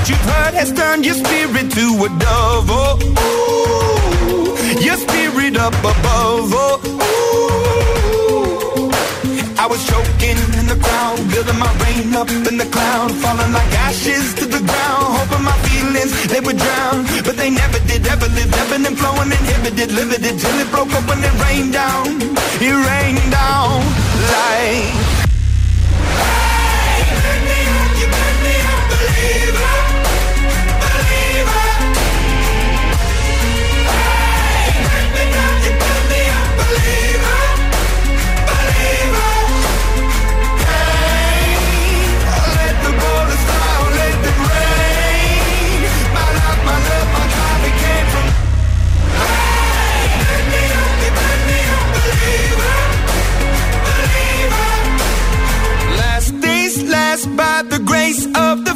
That 0.00 0.08
you've 0.08 0.26
heard 0.32 0.54
has 0.54 0.72
turned 0.72 1.04
your 1.04 1.14
spirit 1.14 1.70
to 1.72 1.84
a 2.04 2.08
dove. 2.18 2.68
Oh, 2.72 2.96
ooh, 2.96 4.56
your 4.80 4.96
spirit 4.96 5.56
up 5.56 5.74
above. 5.84 6.48
Oh, 6.56 6.80
ooh. 6.80 7.50
I 9.60 9.66
was 9.66 9.84
choking 9.84 10.40
in 10.56 10.66
the 10.72 10.78
crowd, 10.80 11.20
building 11.28 11.58
my 11.58 11.68
rain 11.84 12.14
up 12.16 12.30
in 12.30 12.56
the 12.56 12.64
cloud, 12.72 13.12
falling 13.20 13.52
like 13.52 13.72
ashes 13.84 14.32
to 14.40 14.46
the 14.46 14.62
ground. 14.64 15.04
Hoping 15.20 15.44
my 15.44 15.56
feelings 15.68 16.12
they 16.32 16.40
would 16.40 16.56
drown, 16.56 17.04
but 17.24 17.36
they 17.36 17.50
never 17.50 17.78
did. 17.84 18.06
Ever 18.06 18.28
lived, 18.32 18.54
ebbing 18.56 18.86
and 18.86 18.96
flowing, 18.96 19.30
inhibited, 19.30 19.92
limited 19.92 20.40
till 20.40 20.56
it 20.60 20.70
broke 20.72 20.92
up 20.96 21.04
when 21.08 21.20
it 21.22 21.34
rained 21.44 21.72
down. 21.74 22.06
It 22.64 22.72
rained 22.72 23.30
down 23.30 23.84
like. 24.32 25.19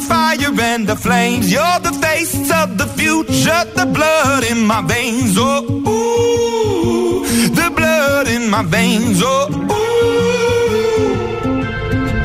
Fire 0.05 0.53
and 0.61 0.87
the 0.87 0.95
flames. 0.95 1.51
You're 1.51 1.79
the 1.81 1.93
face 2.05 2.51
of 2.61 2.77
the 2.77 2.87
future, 2.99 3.63
the 3.79 3.85
blood 3.97 4.43
in 4.51 4.65
my 4.65 4.81
veins. 4.81 5.35
Oh, 5.37 5.63
ooh, 5.93 7.25
the 7.59 7.69
blood 7.75 8.27
in 8.27 8.49
my 8.49 8.63
veins. 8.63 9.21
Oh, 9.23 9.49
ooh. 9.49 9.85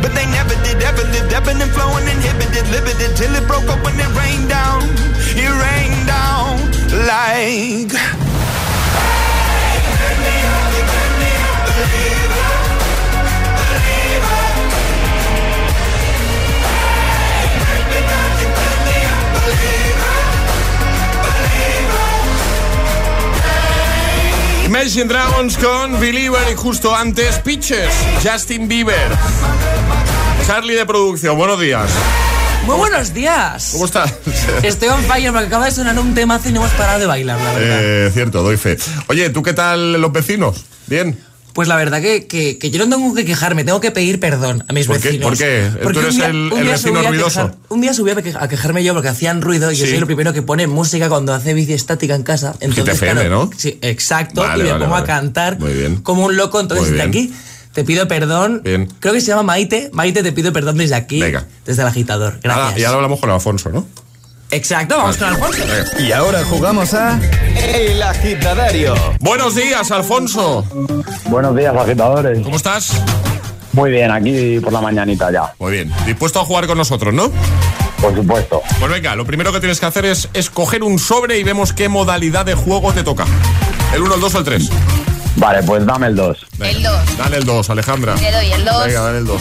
But 0.02 0.12
they 0.14 0.26
never 0.36 0.54
did, 0.64 0.82
ever 0.90 1.04
lived, 1.14 1.32
ebbing 1.32 1.60
and 1.64 1.72
flowing, 1.76 2.06
inhibited, 2.14 2.66
limited 2.76 3.16
till 3.16 3.34
it 3.34 3.46
broke 3.46 3.68
up 3.68 3.82
when 3.84 3.94
it 3.98 4.10
rained 4.20 4.48
down. 4.48 4.82
It 5.44 5.52
rained 5.64 6.06
down 6.06 6.58
like. 7.10 7.92
Imagine 24.70 25.06
Dragons 25.06 25.58
con 25.58 25.98
Believer 25.98 26.42
y 26.48 26.54
justo 26.54 26.94
antes 26.94 27.40
Pitches, 27.40 27.92
Justin 28.22 28.68
Bieber. 28.68 29.10
Charlie 30.46 30.76
de 30.76 30.86
producción, 30.86 31.36
buenos 31.36 31.58
días. 31.58 31.90
Muy 32.66 32.76
buenos 32.76 33.12
días. 33.12 33.70
¿Cómo 33.72 33.86
estás? 33.86 34.14
Estoy 34.62 34.90
on 34.90 35.02
fire 35.02 35.32
porque 35.32 35.48
acaba 35.48 35.64
de 35.64 35.72
sonar 35.72 35.98
un 35.98 36.14
temazo 36.14 36.50
y 36.50 36.52
no 36.52 36.60
hemos 36.60 36.72
parado 36.74 37.00
de 37.00 37.06
bailar, 37.06 37.40
la 37.40 37.52
verdad. 37.52 37.78
Eh, 37.82 38.10
cierto, 38.14 38.44
doy 38.44 38.56
fe. 38.56 38.78
Oye, 39.08 39.30
¿tú 39.30 39.42
qué 39.42 39.54
tal 39.54 40.00
los 40.00 40.12
vecinos? 40.12 40.64
¿Bien? 40.86 41.18
Pues 41.52 41.66
la 41.68 41.76
verdad 41.76 42.00
que, 42.00 42.26
que- 42.26 42.58
que 42.58 42.70
yo 42.70 42.84
no 42.86 42.94
tengo 42.96 43.14
que 43.14 43.24
quejarme, 43.24 43.64
tengo 43.64 43.80
que 43.80 43.90
pedir 43.90 44.20
perdón 44.20 44.64
a 44.68 44.72
mis 44.72 44.86
vecinos. 44.86 45.22
¿Por 45.22 45.36
qué? 45.36 45.68
¿Tú 45.72 45.78
Porque 45.82 45.98
eres 46.00 46.12
un 46.14 46.16
día- 46.18 46.26
el- 46.28 46.50
vecino 46.50 46.76
subí 46.78 47.06
a 47.06 47.08
ruidoso? 47.08 47.40
quejar- 47.40 47.54
un 47.68 47.80
día 47.80 47.94
subí 47.94 48.10
a, 48.10 48.42
a 48.44 48.48
quejarme 48.48 48.84
yo 48.84 48.94
porque 48.94 49.08
hacían 49.08 49.42
ruido 49.42 49.72
y 49.72 49.76
yo 49.76 49.86
soy 49.86 49.96
el 49.96 50.06
primero 50.06 50.32
que 50.32 50.42
pone 50.42 50.66
música 50.66 51.08
cuando 51.08 51.34
hace 51.34 51.52
bici 51.54 51.72
estática 51.72 52.14
en 52.14 52.22
casa. 52.22 52.54
Entonces, 52.60 52.94
FM, 52.94 53.20
claro, 53.22 53.44
¿no? 53.46 53.50
Sí, 53.56 53.78
exacto. 53.82 54.42
Vale, 54.42 54.62
y 54.62 54.66
me 54.66 54.72
vale, 54.72 54.84
pongo 54.84 54.92
vale. 54.94 55.04
a 55.04 55.06
cantar 55.06 55.58
Muy 55.58 55.72
bien. 55.72 55.96
como 55.96 56.24
un 56.26 56.36
loco. 56.36 56.60
Entonces, 56.60 56.90
desde 56.90 57.02
aquí 57.02 57.32
te 57.72 57.84
pido 57.84 58.06
perdón. 58.08 58.62
Bien. 58.64 58.88
Creo 59.00 59.12
que 59.14 59.20
se 59.20 59.28
llama 59.28 59.42
Maite. 59.42 59.90
Maite, 59.92 60.22
te 60.22 60.32
pido 60.32 60.52
perdón 60.52 60.76
desde 60.78 60.94
aquí. 60.94 61.20
Venga. 61.20 61.46
Desde 61.66 61.82
el 61.82 61.88
agitador. 61.88 62.38
Gracias. 62.42 62.78
Y 62.78 62.84
ahora 62.84 62.96
hablamos 62.98 63.18
con 63.20 63.30
Alfonso, 63.30 63.70
¿no? 63.70 63.86
Exacto, 64.50 64.96
vamos 64.96 65.16
con 65.16 65.28
Alfonso. 65.28 65.62
Y 65.98 66.12
ahora 66.12 66.44
jugamos 66.44 66.92
a 66.94 67.20
El 67.56 68.02
Agitadario. 68.02 68.94
Buenos 69.20 69.54
días, 69.54 69.90
Alfonso. 69.92 70.64
Buenos 71.26 71.56
días, 71.56 71.74
agitadores. 71.76 72.40
¿Cómo 72.42 72.56
estás? 72.56 73.00
Muy 73.72 73.90
bien, 73.90 74.10
aquí 74.10 74.58
por 74.58 74.72
la 74.72 74.80
mañanita 74.80 75.30
ya. 75.30 75.52
Muy 75.58 75.72
bien. 75.72 75.92
Dispuesto 76.04 76.40
a 76.40 76.44
jugar 76.44 76.66
con 76.66 76.76
nosotros, 76.78 77.14
¿no? 77.14 77.30
Por 78.00 78.14
supuesto. 78.14 78.62
Pues 78.80 78.90
venga, 78.90 79.14
lo 79.14 79.24
primero 79.24 79.52
que 79.52 79.60
tienes 79.60 79.78
que 79.78 79.86
hacer 79.86 80.04
es 80.06 80.28
escoger 80.34 80.82
un 80.82 80.98
sobre 80.98 81.38
y 81.38 81.44
vemos 81.44 81.72
qué 81.72 81.88
modalidad 81.88 82.44
de 82.44 82.54
juego 82.54 82.92
te 82.92 83.04
toca. 83.04 83.26
¿El 83.94 84.02
1, 84.02 84.16
el 84.16 84.20
2 84.20 84.34
o 84.34 84.38
el 84.38 84.44
3? 84.44 84.70
Vale, 85.36 85.62
pues 85.62 85.86
dame 85.86 86.08
el 86.08 86.16
2. 86.16 86.46
El 86.60 86.82
2. 86.82 87.16
Dale 87.18 87.36
el 87.36 87.44
2, 87.44 87.70
Alejandra. 87.70 88.16
Le 88.16 88.32
doy 88.32 88.52
el 88.52 88.64
dos. 88.64 88.86
Venga, 88.86 89.00
dale 89.00 89.18
el 89.18 89.26
2. 89.26 89.40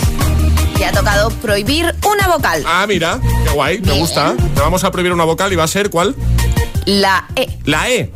Te 0.80 0.86
ha 0.86 0.92
tocado 0.94 1.30
prohibir 1.30 1.94
una 2.10 2.28
vocal. 2.30 2.64
Ah, 2.66 2.86
mira, 2.88 3.20
qué 3.44 3.50
guay, 3.52 3.80
me 3.82 3.92
gusta. 4.00 4.34
Te 4.56 4.62
vamos 4.62 4.84
a 4.84 4.92
prohibir 4.92 5.12
una 5.12 5.26
vocal 5.26 5.52
y 5.54 5.56
va 5.58 5.66
a 5.66 5.68
ser 5.68 5.90
¿cuál? 5.90 6.16
La 6.86 7.26
E. 7.36 7.48
La 7.66 7.90
E. 7.90 8.12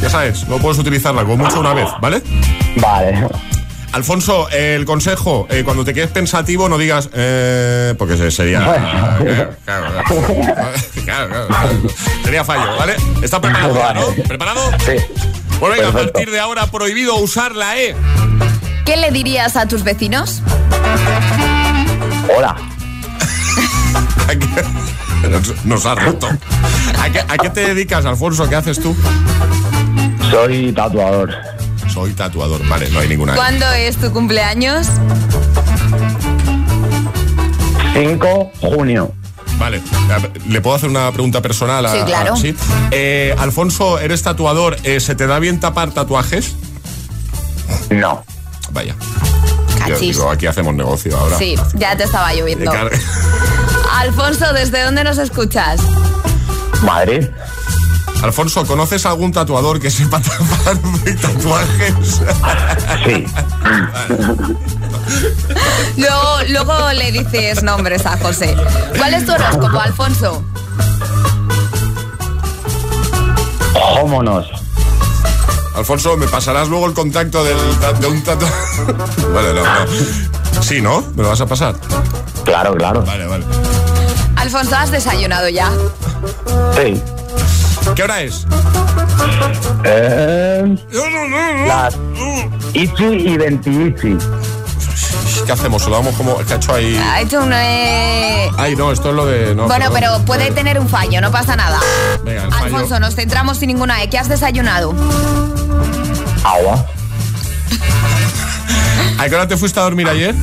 Ya 0.00 0.08
sabes, 0.08 0.46
no 0.48 0.58
puedes 0.58 0.78
utilizarla 0.78 1.22
como 1.24 1.36
mucho 1.44 1.58
una 1.60 1.74
vez, 1.74 1.88
¿vale? 2.00 2.22
Vale. 2.76 3.26
Alfonso, 3.92 4.48
eh, 4.50 4.74
el 4.76 4.84
consejo, 4.84 5.46
eh, 5.50 5.62
cuando 5.64 5.84
te 5.84 5.92
quedes 5.94 6.10
pensativo 6.10 6.68
no 6.68 6.78
digas, 6.78 7.10
eh, 7.12 7.94
porque 7.98 8.16
se- 8.16 8.30
sería... 8.30 8.60
Claro, 8.60 9.56
claro, 9.64 9.86
claro. 10.04 10.04
Claro, 11.04 11.28
claro, 11.28 11.46
claro. 11.48 11.70
Sería 12.24 12.44
fallo, 12.44 12.76
¿vale? 12.76 12.96
¿Estás 13.22 13.40
preparado. 13.40 14.14
¿Preparado? 14.26 14.70
Sí. 14.78 14.96
Pues 15.60 15.72
venga, 15.76 15.88
a 15.88 15.92
partir 15.92 16.30
de 16.30 16.38
ahora 16.40 16.66
prohibido 16.68 17.16
usar 17.16 17.54
la 17.54 17.76
E. 17.78 17.94
¿Qué 18.84 18.96
le 18.96 19.10
dirías 19.10 19.56
a 19.56 19.66
tus 19.66 19.82
vecinos? 19.82 20.42
Hola. 22.36 22.56
¿A 24.28 24.34
qué- 24.34 25.28
Nos, 25.28 25.64
nos 25.64 25.86
ha 25.86 25.94
roto. 25.94 26.28
¿A 27.00 27.10
qué, 27.10 27.20
a 27.20 27.38
qué 27.38 27.50
te 27.50 27.60
dedicas, 27.74 28.04
Alfonso? 28.04 28.48
¿Qué 28.48 28.56
haces 28.56 28.80
tú? 28.80 28.94
Soy 30.30 30.72
tatuador. 30.72 31.30
Soy 31.92 32.12
tatuador. 32.12 32.66
Vale, 32.68 32.88
no 32.90 33.00
hay 33.00 33.08
ninguna. 33.08 33.34
¿Cuándo 33.34 33.70
es 33.72 33.96
tu 33.96 34.10
cumpleaños? 34.12 34.86
5 37.94 38.52
junio. 38.60 39.12
Vale, 39.56 39.80
¿le 40.48 40.60
puedo 40.60 40.74
hacer 40.74 40.90
una 40.90 41.12
pregunta 41.12 41.40
personal? 41.40 41.86
a- 41.86 41.92
Sí, 41.92 41.98
claro. 42.04 42.34
a- 42.34 42.36
sí. 42.36 42.54
Eh, 42.90 43.34
Alfonso, 43.38 44.00
eres 44.00 44.22
tatuador. 44.22 44.76
eh, 44.82 44.98
¿Se 44.98 45.14
te 45.14 45.26
da 45.28 45.38
bien 45.38 45.60
tapar 45.60 45.92
tatuajes? 45.92 46.56
No. 47.90 48.24
Vaya. 48.72 48.96
Yo 49.88 49.94
Cachis. 49.94 50.16
digo, 50.16 50.30
aquí 50.30 50.46
hacemos 50.46 50.74
negocio 50.74 51.16
ahora. 51.18 51.36
Sí, 51.38 51.56
ya 51.74 51.96
te 51.96 52.04
estaba 52.04 52.32
lloviendo. 52.32 52.70
Car- 52.70 52.90
Alfonso, 53.92 54.52
¿desde 54.52 54.82
dónde 54.82 55.04
nos 55.04 55.18
escuchas? 55.18 55.80
Madrid. 56.82 57.26
Alfonso, 58.22 58.64
¿conoces 58.66 59.04
algún 59.06 59.32
tatuador 59.32 59.78
que 59.80 59.90
sepa 59.90 60.20
tapar 60.22 60.78
tatuajes? 61.20 62.20
Sí. 63.04 63.26
Luego, 65.96 66.38
luego 66.48 66.92
le 66.92 67.12
dices 67.12 67.62
nombres 67.62 68.06
a 68.06 68.16
José. 68.18 68.56
¿Cuál 68.96 69.14
es 69.14 69.26
tu 69.26 69.32
horóscopo, 69.32 69.78
Alfonso? 69.78 70.42
Vámonos. 73.74 74.46
Alfonso, 75.74 76.16
¿me 76.16 76.26
pasarás 76.28 76.68
luego 76.68 76.86
el 76.86 76.94
contacto 76.94 77.42
del, 77.44 77.56
de 78.00 78.06
un 78.06 78.22
tatuador? 78.22 78.52
Vale, 79.34 79.54
no, 79.54 79.62
no. 79.64 80.62
Sí, 80.62 80.80
¿no? 80.80 81.02
¿Me 81.16 81.22
lo 81.22 81.30
vas 81.30 81.40
a 81.40 81.46
pasar? 81.46 81.74
Claro, 82.44 82.74
claro. 82.76 83.02
Vale, 83.04 83.26
vale. 83.26 83.44
Alfonso, 84.36 84.76
¿has 84.76 84.90
desayunado 84.90 85.48
ya? 85.48 85.70
Sí. 86.76 87.02
¿Qué 87.94 88.02
hora 88.02 88.22
es? 88.22 88.46
Eh, 89.84 90.76
las 91.66 91.96
Ichi 92.72 93.04
y 93.04 93.36
Ventiichi. 93.36 94.16
¿Qué 95.44 95.52
hacemos? 95.52 95.82
¿Se 95.82 95.90
lo 95.90 95.96
damos 95.96 96.14
como 96.16 96.40
el 96.40 96.46
cacho 96.46 96.74
ahí? 96.74 96.96
Ha 96.96 97.20
hecho 97.20 97.42
un... 97.42 97.52
eh, 97.52 98.48
Ay, 98.56 98.74
no, 98.76 98.90
esto 98.92 99.10
es 99.10 99.14
lo 99.14 99.26
de... 99.26 99.54
no, 99.54 99.66
bueno, 99.66 99.90
perdón. 99.92 100.00
pero 100.16 100.24
puede 100.24 100.50
tener 100.52 100.78
un 100.80 100.88
fallo, 100.88 101.20
no 101.20 101.30
pasa 101.30 101.54
nada. 101.56 101.78
Venga, 102.24 102.44
el 102.44 102.50
fallo. 102.50 102.64
Alfonso, 102.64 102.98
nos 103.00 103.14
centramos 103.14 103.58
sin 103.58 103.68
ninguna 103.68 104.02
E. 104.02 104.08
¿Qué 104.08 104.18
has 104.18 104.28
desayunado? 104.28 104.94
Agua. 106.44 106.86
¿A 109.18 109.28
qué 109.28 109.34
hora 109.34 109.46
te 109.46 109.56
fuiste 109.56 109.78
a 109.80 109.82
dormir 109.82 110.08
ayer? 110.08 110.34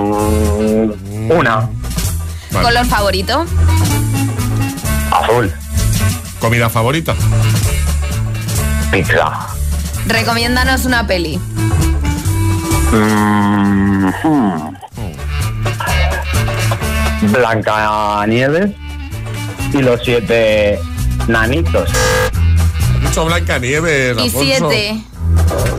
Mm, 0.00 1.30
una. 1.30 1.68
Vale. 2.50 2.66
¿Color 2.66 2.86
favorito? 2.86 3.44
Azul. 5.12 5.52
¿Comida 6.40 6.68
favorita? 6.70 7.14
Pizza. 8.90 9.46
Recomiéndanos 10.10 10.84
una 10.86 11.06
peli. 11.06 11.38
Mm, 12.92 14.08
hmm. 14.22 14.76
Blanca 17.32 18.26
Nieves. 18.26 18.72
y 19.72 19.82
los 19.82 20.00
siete 20.04 20.80
nanitos. 21.28 21.90
Mucho 23.02 23.24
Blancanieves, 23.26 24.16
Y 24.18 24.20
Alfonso. 24.22 24.68
siete. 24.68 25.00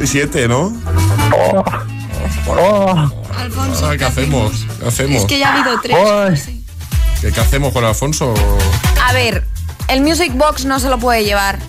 Y 0.01 0.07
siete, 0.07 0.47
¿no? 0.47 0.73
Oh, 1.35 1.63
oh, 2.47 3.11
Alfonso. 3.37 3.85
Ah, 3.85 3.97
¿Qué 3.97 4.05
hacemos? 4.05 4.65
¿Qué 4.79 4.87
hacemos? 4.87 5.17
Es 5.17 5.25
que 5.25 5.39
ya 5.39 5.49
ha 5.49 5.59
habido 5.59 5.81
tres. 5.81 5.97
Ay. 6.47 6.63
¿Qué, 7.19 7.31
qué 7.33 7.39
hacemos 7.41 7.73
con 7.73 7.83
Alfonso? 7.83 8.33
A 9.05 9.11
ver, 9.11 9.45
el 9.89 10.01
Music 10.01 10.31
Box 10.35 10.63
no 10.63 10.79
se 10.79 10.87
lo 10.87 10.97
puede 10.99 11.25
llevar 11.25 11.59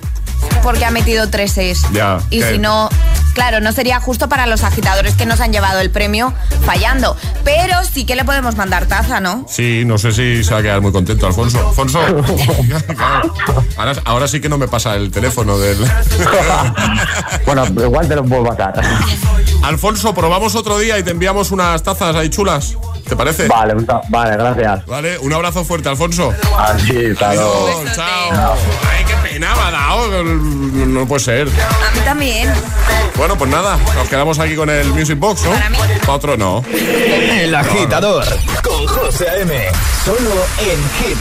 porque 0.63 0.85
ha 0.85 0.91
metido 0.91 1.29
tres 1.29 1.59
es. 1.59 1.83
Ya, 1.93 2.19
Y 2.31 2.41
¿qué? 2.41 2.53
si 2.53 2.59
no, 2.59 2.89
claro, 3.35 3.61
no 3.61 3.73
sería 3.73 4.01
justo 4.01 4.29
para 4.29 4.47
los 4.47 4.65
agitadores 4.65 5.15
que 5.15 5.27
nos 5.27 5.41
han 5.41 5.53
llevado 5.53 5.81
el 5.81 5.91
premio 5.91 6.33
fallando. 6.65 7.17
Pero 7.45 7.75
sí 7.85 8.05
que 8.05 8.17
le 8.17 8.25
podemos 8.25 8.57
mandar 8.57 8.87
taza, 8.87 9.21
¿no? 9.21 9.45
Sí, 9.49 9.85
no 9.85 9.99
sé 9.99 10.13
si 10.13 10.45
se 10.45 10.53
va 10.55 10.61
a 10.61 10.63
quedar 10.63 10.81
muy 10.81 10.93
contento 10.93 11.27
Alfonso. 11.27 11.69
Alfonso, 11.69 12.01
claro. 12.97 13.35
ahora, 13.77 13.93
ahora 14.05 14.29
sí 14.29 14.41
que 14.41 14.49
no 14.49 14.59
me 14.59 14.69
pasa 14.69 14.95
el 14.95 15.11
teléfono 15.11 15.59
del... 15.59 15.79
bueno, 17.47 17.65
igual 17.67 18.09
te 18.09 18.17
lo 18.17 18.25
puedo 18.25 18.45
pasar. 18.45 18.81
Alfonso, 19.63 20.15
probamos 20.15 20.55
otro 20.55 20.79
día 20.79 20.99
y 20.99 21.03
te 21.03 21.11
enviamos 21.11 21.51
unas 21.51 21.83
tazas 21.83 22.17
ahí 22.17 22.29
chulas. 22.29 22.77
¿Te 23.09 23.17
parece? 23.17 23.47
Vale, 23.49 23.75
vale, 24.09 24.37
gracias. 24.37 24.87
Vale, 24.87 25.19
un 25.19 25.33
abrazo 25.33 25.65
fuerte, 25.65 25.89
Alfonso. 25.89 26.33
Así, 26.59 27.11
hasta 27.13 27.35
luego. 27.35 27.69
Adiós, 27.69 27.97
chao. 27.97 28.57
Pena 29.43 29.57
me 29.57 29.61
ha 29.63 29.71
dado. 29.73 30.23
No, 30.23 30.87
no 30.87 31.07
puede 31.09 31.21
ser. 31.21 31.49
A 31.49 31.91
mí 31.91 32.01
también. 32.05 32.49
Bueno, 33.17 33.37
pues 33.37 33.51
nada, 33.51 33.77
nos 33.97 34.09
quedamos 34.09 34.39
aquí 34.39 34.55
con 34.55 34.71
el 34.71 34.87
Music 34.91 35.19
Box, 35.19 35.43
¿no? 35.43 35.51
Para 36.01 36.13
otro 36.13 36.37
no. 36.37 36.65
El 36.71 37.53
agitador 37.53 38.25
con 38.63 38.87
José 38.87 39.29
A.M. 39.29 39.53
Solo 40.05 40.31
en 40.61 41.09
Hit 41.09 41.21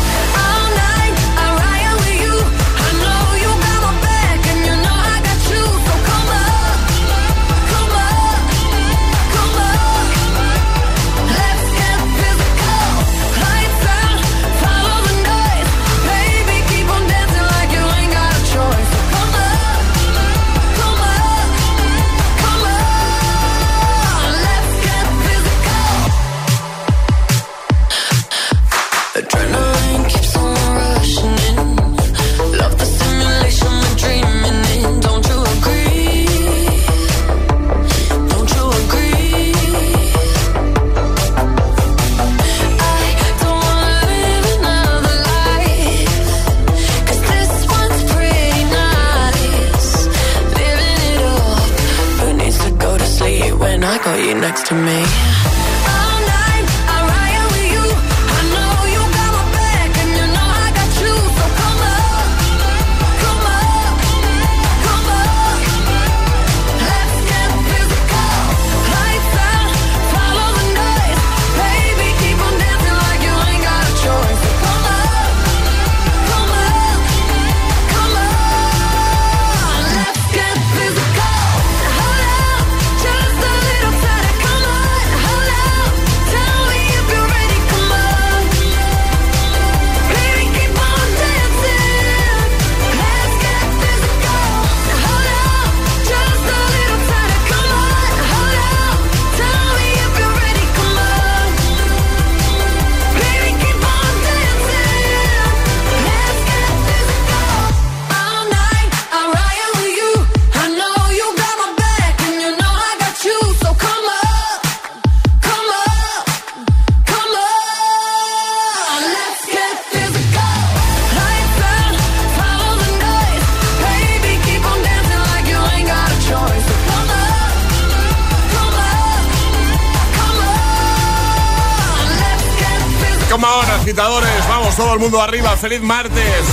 On, 133.43 133.71
agitadores. 133.71 134.47
Vamos, 134.47 134.75
todo 134.75 134.93
el 134.93 134.99
mundo 134.99 135.21
arriba. 135.21 135.55
¡Feliz 135.57 135.81
martes! 135.81 136.45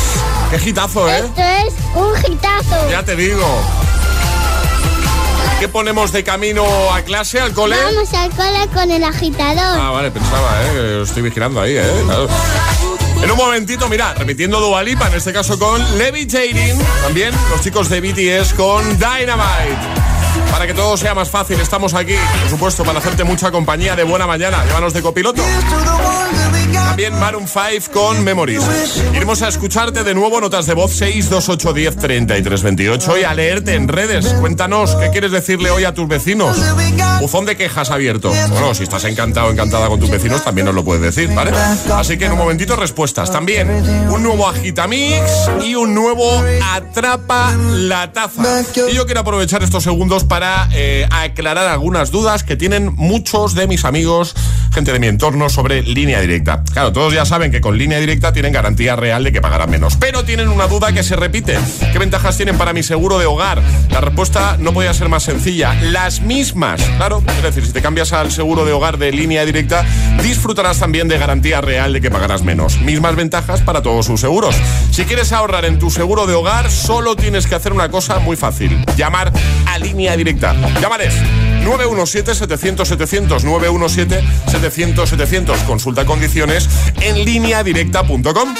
¡Qué 0.51 0.59
gitazo, 0.59 1.09
eh! 1.09 1.19
Esto 1.19 1.43
es 1.43 1.75
un 1.95 2.33
hitazo. 2.33 2.91
Ya 2.91 3.03
te 3.05 3.17
digo. 3.17 3.45
¿Qué 5.61 5.69
ponemos 5.69 6.13
de 6.13 6.23
camino 6.23 6.65
a 6.93 7.03
clase, 7.03 7.41
al 7.41 7.53
cole? 7.53 7.77
Vamos 7.83 8.15
al 8.15 8.31
cole 8.31 8.69
con 8.73 8.91
el 8.91 9.03
agitador. 9.03 9.81
Ah, 9.81 9.91
vale, 9.91 10.11
pensaba, 10.13 10.63
¿eh? 10.63 11.01
estoy 11.03 11.23
vigilando 11.23 11.61
ahí, 11.61 11.77
¿eh? 11.77 12.03
Claro. 12.05 12.29
En 13.23 13.31
un 13.31 13.37
momentito, 13.37 13.89
mira, 13.89 14.15
repitiendo 14.15 14.61
Dualipa, 14.61 15.09
en 15.09 15.15
este 15.15 15.33
caso 15.33 15.59
con 15.59 15.99
Levitating. 15.99 16.79
También 17.03 17.35
los 17.51 17.61
chicos 17.61 17.89
de 17.89 18.01
BTS 18.01 18.55
con 18.55 18.85
Dynamite. 18.99 19.77
Para 20.53 20.67
que 20.67 20.75
todo 20.75 20.97
sea 20.97 21.15
más 21.15 21.29
fácil, 21.29 21.59
estamos 21.59 21.93
aquí, 21.95 22.15
por 22.41 22.51
supuesto, 22.51 22.85
para 22.85 23.01
hacerte 23.01 23.25
mucha 23.25 23.51
compañía 23.51 23.97
de 23.97 24.05
buena 24.05 24.29
mañana. 24.29 24.65
Llévanos 24.65 24.93
de 24.93 25.03
copiloto. 25.03 25.43
También 26.89 27.19
Maroon 27.21 27.47
5 27.47 27.93
con 27.93 28.25
Memories. 28.25 28.65
Iremos 29.15 29.43
a 29.43 29.49
escucharte 29.49 30.05
de 30.05 30.15
nuevo, 30.15 30.41
notas 30.41 30.65
de 30.65 30.73
voz 30.73 30.91
62810 30.93 31.97
3328 31.97 33.19
y 33.19 33.25
a 33.25 33.35
leerte 33.35 33.75
en 33.75 33.89
redes. 33.89 34.27
Cuéntanos 34.41 34.97
qué 34.97 35.11
quieres 35.11 35.31
decirle 35.31 35.71
hoy 35.71 35.85
a 35.85 35.93
tus 35.93 36.09
vecinos. 36.09 36.57
Buzón 37.21 37.45
de 37.45 37.59
quejas 37.59 37.91
abierto. 37.91 38.31
Bueno, 38.31 38.75
si 38.75 38.85
estás 38.85 39.05
encantado 39.05 39.49
o 39.49 39.53
encantada 39.53 39.87
con 39.89 40.01
tus 40.01 40.11
vecinos, 40.11 40.43
también 40.43 40.65
nos 40.65 40.75
lo 40.75 40.83
puedes 40.83 41.03
decir, 41.03 41.33
¿vale? 41.35 41.53
Así 41.93 42.17
que 42.17 42.25
en 42.25 42.33
un 42.33 42.39
momentito 42.39 42.75
respuestas. 42.75 43.31
También 43.31 43.69
un 44.09 44.23
nuevo 44.23 44.49
Agitamix 44.49 45.51
y 45.63 45.75
un 45.75 45.95
nuevo 45.95 46.43
Atrapa 46.73 47.55
la 47.71 48.13
Taza. 48.13 48.63
Y 48.91 48.95
yo 48.95 49.05
quiero 49.05 49.21
aprovechar 49.21 49.63
estos 49.63 49.85
segundos 49.85 50.25
para 50.25 50.71
eh, 50.73 51.07
aclarar 51.11 51.69
algunas 51.69 52.11
dudas 52.11 52.45
que 52.45 52.57
tienen 52.57 52.95
muchos 52.97 53.55
de 53.55 53.67
mis 53.67 53.85
amigos 53.85 54.35
gente 54.79 54.93
de 54.93 55.01
mi 55.01 55.09
entorno 55.09 55.49
sobre 55.49 55.83
línea 55.83 56.21
directa. 56.21 56.63
Claro, 56.79 56.93
todos 56.93 57.13
ya 57.13 57.25
saben 57.25 57.51
que 57.51 57.61
con 57.61 57.77
línea 57.77 57.99
directa 57.99 58.33
tienen 58.33 58.53
garantía 58.53 58.95
real 58.95 59.25
de 59.25 59.33
que 59.33 59.41
pagarán 59.41 59.69
menos, 59.69 59.97
pero 59.97 60.25
tienen 60.25 60.47
una 60.47 60.69
duda 60.69 60.93
que 60.93 61.03
se 61.03 61.17
repite. 61.17 61.59
¿Qué 61.93 61.99
ventajas 61.99 62.37
tienen 62.37 62.57
para 62.57 62.73
mi 62.73 62.85
seguro 62.85 63.19
de 63.19 63.27
hogar? 63.27 63.61
La 63.91 64.01
respuesta 64.01 64.57
no 64.61 64.73
podía 64.73 64.95
ser 64.95 65.09
más 65.09 65.25
sencilla. 65.25 65.75
Las 65.75 66.21
mismas. 66.21 66.81
Claro, 66.97 67.21
es 67.27 67.43
decir, 67.43 67.67
si 67.67 67.73
te 67.73 67.83
cambias 67.83 68.13
al 68.13 68.31
seguro 68.31 68.65
de 68.65 68.71
hogar 68.71 68.97
de 68.97 69.11
línea 69.11 69.45
directa, 69.45 69.85
disfrutarás 70.23 70.79
también 70.79 71.09
de 71.09 71.19
garantía 71.19 71.61
real 71.61 71.93
de 71.93 72.01
que 72.01 72.13
pagarás 72.13 72.45
menos. 72.45 72.81
Mismas 72.81 73.17
ventajas 73.17 73.61
para 73.61 73.83
todos 73.83 74.07
sus 74.07 74.21
seguros. 74.21 74.55
Si 74.93 75.05
quieres 75.05 75.33
ahorrar 75.33 75.65
en 75.65 75.81
tu 75.81 75.91
seguro 75.91 76.29
de 76.29 76.35
hogar, 76.35 76.71
solo 76.71 77.17
tienes 77.17 77.49
que 77.49 77.57
hacer 77.57 77.73
una 77.73 77.89
cosa 77.89 78.21
muy 78.21 78.37
fácil. 78.37 78.85
Llamar 78.97 79.33
a 79.67 79.79
línea 79.81 80.17
directa. 80.17 80.55
Llámales 80.81 81.13
917-700-700, 81.65 83.43
917-700-700. 84.47 85.65
Consulta 85.65 86.07
condiciones 86.07 86.68
en 87.01 87.25
lineadirecta.com. 87.25 88.55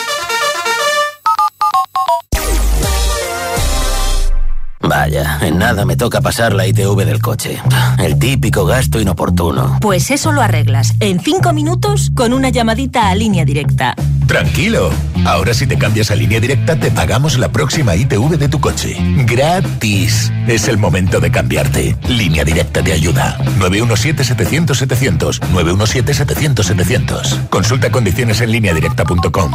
Vaya, 4.81 5.39
en 5.43 5.59
nada 5.59 5.85
me 5.85 5.97
toca 5.97 6.21
pasar 6.21 6.55
la 6.55 6.67
ITV 6.67 7.05
del 7.05 7.21
coche. 7.21 7.61
El 7.99 8.19
típico 8.19 8.65
gasto 8.65 9.01
inoportuno. 9.01 9.79
Pues 9.81 10.11
eso 10.11 10.33
lo 10.33 10.41
arreglas 10.41 10.95
en 11.01 11.21
cinco 11.21 11.53
minutos 11.53 12.11
con 12.15 12.33
una 12.33 12.49
llamadita 12.49 13.11
a 13.11 13.15
línea 13.15 13.45
directa. 13.45 13.95
Tranquilo. 14.29 14.91
Ahora 15.25 15.55
si 15.55 15.67
te 15.67 15.79
cambias 15.79 16.11
a 16.11 16.15
línea 16.15 16.39
directa 16.39 16.79
te 16.79 16.91
pagamos 16.91 17.39
la 17.39 17.51
próxima 17.51 17.97
ITV 17.97 18.37
de 18.37 18.49
tu 18.49 18.61
coche. 18.61 18.95
Gratis. 19.25 20.31
Es 20.47 20.69
el 20.69 20.77
momento 20.77 21.19
de 21.19 21.31
cambiarte. 21.31 21.97
Línea 22.09 22.45
directa 22.45 22.83
te 22.83 22.93
ayuda. 22.93 23.39
917-700-700. 23.59 25.41
917-700-700. 25.41 27.49
Consulta 27.49 27.91
condiciones 27.91 28.43
en 28.43 28.53
lineadirecta.com. 28.53 29.51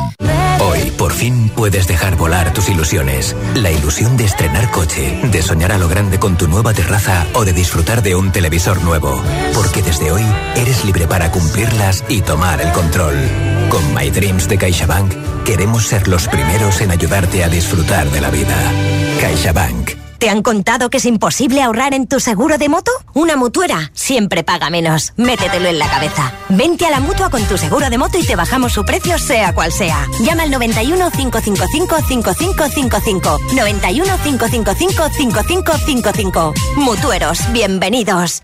Hoy, 0.59 0.91
por 0.97 1.13
fin, 1.13 1.51
puedes 1.55 1.87
dejar 1.87 2.15
volar 2.15 2.51
tus 2.53 2.69
ilusiones. 2.69 3.35
La 3.53 3.71
ilusión 3.71 4.17
de 4.17 4.25
estrenar 4.25 4.71
coche, 4.71 5.19
de 5.23 5.41
soñar 5.43 5.71
a 5.71 5.77
lo 5.77 5.87
grande 5.87 6.17
con 6.17 6.35
tu 6.35 6.47
nueva 6.47 6.73
terraza 6.73 7.27
o 7.33 7.45
de 7.45 7.53
disfrutar 7.53 8.01
de 8.01 8.15
un 8.15 8.31
televisor 8.31 8.83
nuevo. 8.83 9.21
Porque 9.53 9.83
desde 9.83 10.11
hoy 10.11 10.23
eres 10.55 10.83
libre 10.83 11.07
para 11.07 11.31
cumplirlas 11.31 12.03
y 12.09 12.21
tomar 12.21 12.59
el 12.59 12.71
control. 12.71 13.13
Con 13.73 13.91
My 13.95 14.11
Dreams 14.11 14.47
de 14.47 14.55
CaixaBank 14.55 15.11
queremos 15.45 15.87
ser 15.87 16.07
los 16.07 16.27
primeros 16.27 16.79
en 16.81 16.91
ayudarte 16.91 17.43
a 17.43 17.49
disfrutar 17.49 18.07
de 18.11 18.21
la 18.21 18.29
vida. 18.29 18.55
CaixaBank. 19.19 19.93
¿Te 20.19 20.29
han 20.29 20.43
contado 20.43 20.91
que 20.91 20.97
es 20.97 21.05
imposible 21.05 21.63
ahorrar 21.63 21.95
en 21.95 22.05
tu 22.05 22.19
seguro 22.19 22.59
de 22.59 22.69
moto? 22.69 22.91
Una 23.15 23.35
mutuera 23.35 23.89
siempre 23.95 24.43
paga 24.43 24.69
menos. 24.69 25.13
Métetelo 25.17 25.69
en 25.69 25.79
la 25.79 25.89
cabeza. 25.89 26.31
Vente 26.49 26.85
a 26.85 26.91
la 26.91 26.99
mutua 26.99 27.31
con 27.31 27.43
tu 27.45 27.57
seguro 27.57 27.89
de 27.89 27.97
moto 27.97 28.19
y 28.19 28.23
te 28.23 28.35
bajamos 28.35 28.73
su 28.73 28.85
precio, 28.85 29.17
sea 29.17 29.55
cual 29.55 29.71
sea. 29.71 30.07
Llama 30.21 30.43
al 30.43 30.51
91 30.51 31.09
555 31.09 31.95
5555. 32.07 33.39
91 33.55 34.17
555 34.23 35.09
5555. 35.09 36.53
Mutueros, 36.75 37.39
bienvenidos. 37.51 38.43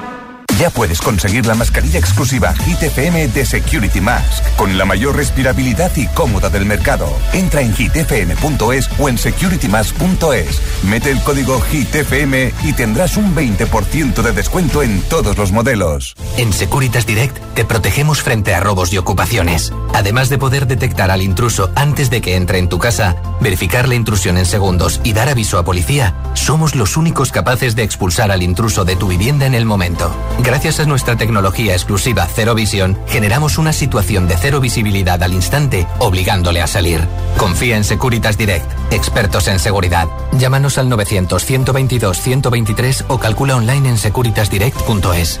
Ya 0.61 0.69
puedes 0.69 1.01
conseguir 1.01 1.47
la 1.47 1.55
mascarilla 1.55 1.97
exclusiva 1.97 2.53
Hit 2.53 2.83
FM 2.83 3.29
de 3.29 3.47
Security 3.47 3.99
Mask, 3.99 4.43
con 4.57 4.77
la 4.77 4.85
mayor 4.85 5.15
respirabilidad 5.15 5.91
y 5.95 6.05
cómoda 6.09 6.51
del 6.51 6.67
mercado. 6.67 7.07
Entra 7.33 7.61
en 7.61 7.73
hitfm.es 7.73 8.87
o 8.99 9.09
en 9.09 9.17
securitymask.es. 9.17 10.61
Mete 10.83 11.09
el 11.09 11.23
código 11.23 11.59
HITFM 11.59 12.53
y 12.63 12.73
tendrás 12.73 13.17
un 13.17 13.33
20% 13.35 14.21
de 14.21 14.31
descuento 14.33 14.83
en 14.83 15.01
todos 15.01 15.35
los 15.35 15.51
modelos. 15.51 16.13
En 16.37 16.53
Securitas 16.53 17.07
Direct 17.07 17.39
te 17.55 17.65
protegemos 17.65 18.21
frente 18.21 18.53
a 18.53 18.59
robos 18.59 18.93
y 18.93 18.99
ocupaciones. 18.99 19.73
Además 19.95 20.29
de 20.29 20.37
poder 20.37 20.67
detectar 20.67 21.09
al 21.09 21.23
intruso 21.23 21.71
antes 21.73 22.11
de 22.11 22.21
que 22.21 22.35
entre 22.35 22.59
en 22.59 22.69
tu 22.69 22.77
casa, 22.77 23.15
verificar 23.39 23.87
la 23.87 23.95
intrusión 23.95 24.37
en 24.37 24.45
segundos 24.45 25.01
y 25.03 25.13
dar 25.13 25.27
aviso 25.27 25.57
a 25.57 25.65
policía, 25.65 26.13
somos 26.35 26.75
los 26.75 26.97
únicos 26.97 27.31
capaces 27.31 27.75
de 27.75 27.81
expulsar 27.81 28.31
al 28.31 28.43
intruso 28.43 28.85
de 28.85 28.95
tu 28.95 29.07
vivienda 29.07 29.47
en 29.47 29.55
el 29.55 29.65
momento. 29.65 30.15
A 30.51 30.85
nuestra 30.85 31.15
tecnología 31.15 31.71
exclusiva 31.73 32.27
Cero 32.27 32.53
Visión, 32.53 32.99
generamos 33.07 33.57
una 33.57 33.71
situación 33.71 34.27
de 34.27 34.35
cero 34.37 34.59
visibilidad 34.59 35.23
al 35.23 35.31
instante, 35.33 35.87
obligándole 35.97 36.61
a 36.61 36.67
salir. 36.67 37.07
Confía 37.37 37.77
en 37.77 37.85
Securitas 37.85 38.37
Direct, 38.37 38.69
expertos 38.91 39.47
en 39.47 39.59
seguridad. 39.59 40.09
Llámanos 40.33 40.77
al 40.77 40.89
900-122-123 40.89 43.05
o 43.07 43.17
calcula 43.17 43.55
online 43.55 43.87
en 43.89 43.97
securitasdirect.es. 43.97 45.39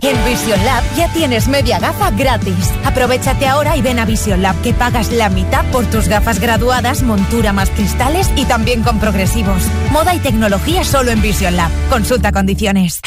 En 0.00 0.24
Vision 0.24 0.64
Lab 0.64 0.84
ya 0.96 1.12
tienes 1.12 1.48
media 1.48 1.78
gafa 1.78 2.10
gratis. 2.10 2.72
Aprovechate 2.84 3.46
ahora 3.46 3.76
y 3.76 3.82
ven 3.82 3.98
a 3.98 4.04
Vision 4.04 4.42
Lab 4.42 4.60
que 4.62 4.72
pagas 4.72 5.10
la 5.12 5.28
mitad 5.28 5.64
por 5.72 5.86
tus 5.86 6.08
gafas 6.08 6.40
graduadas, 6.40 7.02
montura 7.02 7.52
más 7.52 7.70
cristales 7.70 8.30
y 8.36 8.44
también 8.44 8.82
con 8.82 9.00
progresivos. 9.00 9.62
Moda 9.90 10.14
y 10.14 10.18
tecnología 10.20 10.84
solo 10.84 11.10
en 11.10 11.20
Vision 11.20 11.56
Lab. 11.56 11.70
Consulta 11.90 12.32
condiciones. 12.32 13.00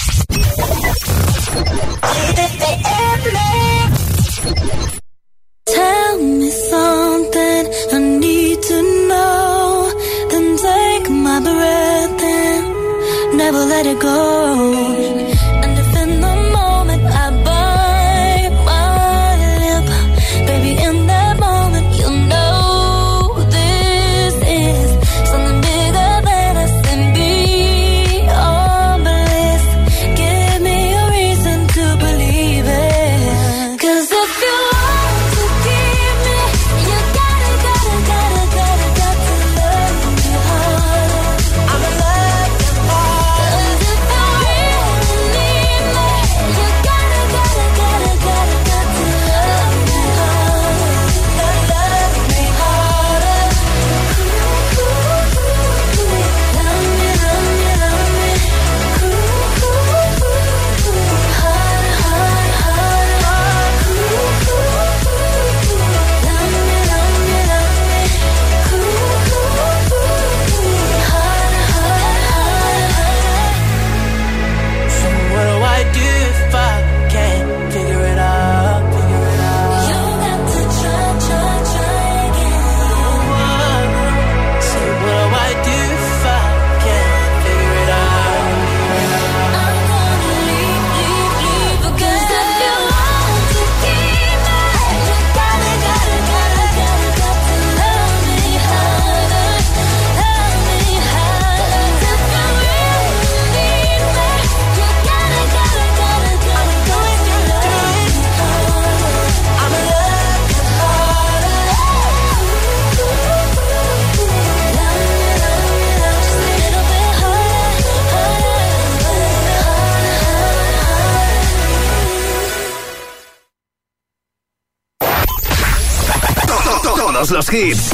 Todos 127.51 127.59
los 127.59 127.63
hits. 127.63 127.89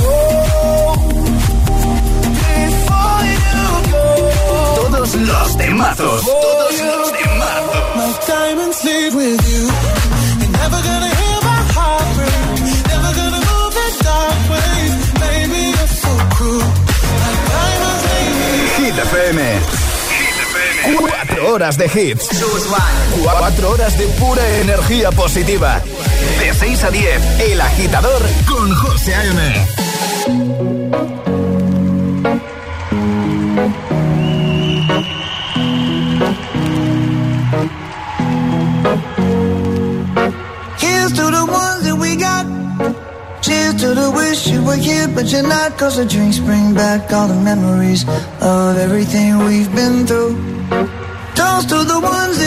Todos 4.76 5.16
los 5.16 5.58
temazos. 5.58 6.26
Todos 6.26 6.82
los 6.82 7.12
Hit 18.78 18.98
FM. 18.98 19.60
Cuatro 21.00 21.54
horas 21.54 21.78
de 21.78 21.86
hits. 21.86 22.30
Cuatro 23.24 23.72
horas 23.72 23.98
de 23.98 24.06
pura 24.08 24.48
energía 24.60 25.12
positiva. 25.12 25.82
De 26.60 26.66
6 26.66 26.84
a 26.84 26.92
10, 26.92 27.40
El 27.52 27.62
Agitador 27.62 28.22
con 28.48 28.74
José 28.74 29.14
A.M. 29.14 29.38
Here's 40.80 41.14
to 41.14 41.30
the 41.30 41.46
ones 41.46 41.84
that 41.84 41.96
we 42.00 42.16
got. 42.16 42.46
Cheers 43.42 43.76
to 43.82 43.94
the 43.94 44.12
wish 44.12 44.48
you 44.48 44.64
were 44.64 44.76
here, 44.76 45.08
but 45.14 45.32
you're 45.32 45.44
not. 45.44 45.78
Cause 45.78 45.98
the 45.98 46.06
drinks 46.06 46.40
bring 46.40 46.74
back 46.74 47.14
all 47.14 47.28
the 47.28 47.36
memories 47.36 48.04
of 48.42 48.78
everything 48.78 49.38
we've 49.46 49.74
been 49.76 50.08
through. 50.08 50.36
Toast 51.36 51.70
to 51.70 51.84
the 51.84 52.00
ones. 52.02 52.18
Toast 52.38 52.47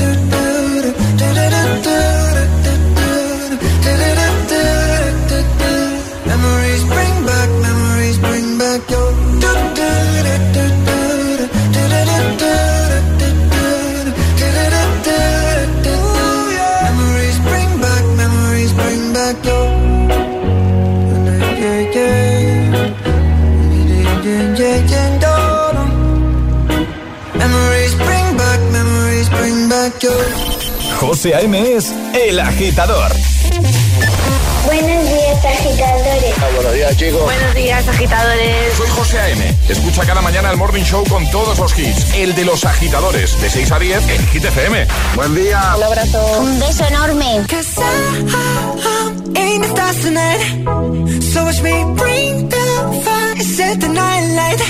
José 31.01 31.33
A.M. 31.33 31.75
es 31.75 31.91
El 32.13 32.39
Agitador. 32.39 33.11
Buenos 34.65 35.09
días, 35.09 35.45
agitadores. 35.45 36.35
buenos 36.55 36.73
días, 36.73 36.95
chicos. 36.95 37.23
Buenos 37.23 37.55
días, 37.55 37.87
agitadores. 37.87 38.73
Soy 38.77 38.87
José 38.89 39.19
A.M. 39.19 39.57
Escucha 39.67 40.05
cada 40.05 40.21
mañana 40.21 40.51
el 40.51 40.57
Morning 40.57 40.83
Show 40.83 41.03
con 41.09 41.27
todos 41.31 41.57
los 41.57 41.75
hits. 41.77 42.13
El 42.13 42.35
de 42.35 42.45
los 42.45 42.63
agitadores, 42.65 43.41
de 43.41 43.49
6 43.49 43.71
a 43.71 43.79
10 43.79 44.09
en 44.09 44.27
Hit 44.27 44.45
FM. 44.45 44.87
Buen 45.15 45.33
día. 45.33 45.73
Un 45.75 45.83
abrazo. 45.83 46.39
Un 46.39 46.59
beso 46.59 46.85
enorme. 46.85 47.25
ain't 47.25 47.47
the 49.63 49.69
stars 49.69 50.03
tonight. 50.03 51.23
So 51.23 51.43
watch 51.45 51.61
me 51.63 51.83
bring 51.97 52.47
the 52.47 53.01
fire, 53.03 53.39
set 53.39 53.81
the 53.81 53.87
night 53.87 54.35
light. 54.37 54.61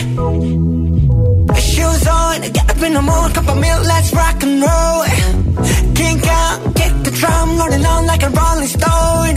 Shoes 1.59 2.07
on, 2.07 2.41
get 2.53 2.69
up 2.71 2.81
in 2.81 2.93
the 2.93 3.01
morning, 3.01 3.35
cup 3.35 3.49
of 3.49 3.57
milk, 3.59 3.83
let's 3.85 4.13
rock 4.13 4.43
and 4.43 4.61
roll. 4.61 5.40
Kink 6.01 6.25
out, 6.27 6.57
kick 6.79 6.93
the 7.05 7.11
drum, 7.19 7.47
rolling 7.59 7.85
on 7.85 8.05
like 8.07 8.23
a 8.23 8.29
rolling 8.29 8.71
stone. 8.77 9.35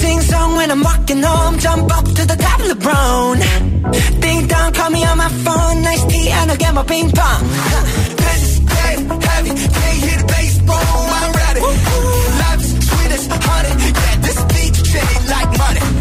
Sing 0.00 0.20
song 0.20 0.56
when 0.56 0.68
I'm 0.74 0.82
walking 0.82 1.22
home, 1.22 1.58
jump 1.58 1.96
up 1.96 2.04
to 2.04 2.22
the 2.32 2.36
top 2.46 2.60
of 2.60 2.68
the 2.72 2.78
brown. 2.86 3.34
Ding 4.20 4.46
dong, 4.48 4.72
call 4.72 4.90
me 4.90 5.04
on 5.04 5.16
my 5.16 5.30
phone, 5.44 5.82
nice 5.82 6.04
tea, 6.06 6.28
and 6.30 6.50
I'll 6.50 6.56
get 6.56 6.74
my 6.74 6.82
ping 6.82 7.10
pong. 7.18 7.42
This 8.22 8.42
is 8.48 8.58
dead 8.74 8.98
heavy, 9.28 9.52
can't 9.76 9.98
hear 10.04 10.18
the 10.22 10.26
bass, 10.32 10.58
boom, 10.68 11.06
I'm 11.20 11.32
ready. 11.42 11.60
Life's 12.42 12.70
sweet 12.88 13.12
as 13.16 13.26
honey, 13.46 13.72
yeah, 14.02 14.16
this 14.26 14.38
beat 14.52 14.74
chain 14.90 15.20
like 15.34 15.50
money. 15.62 15.95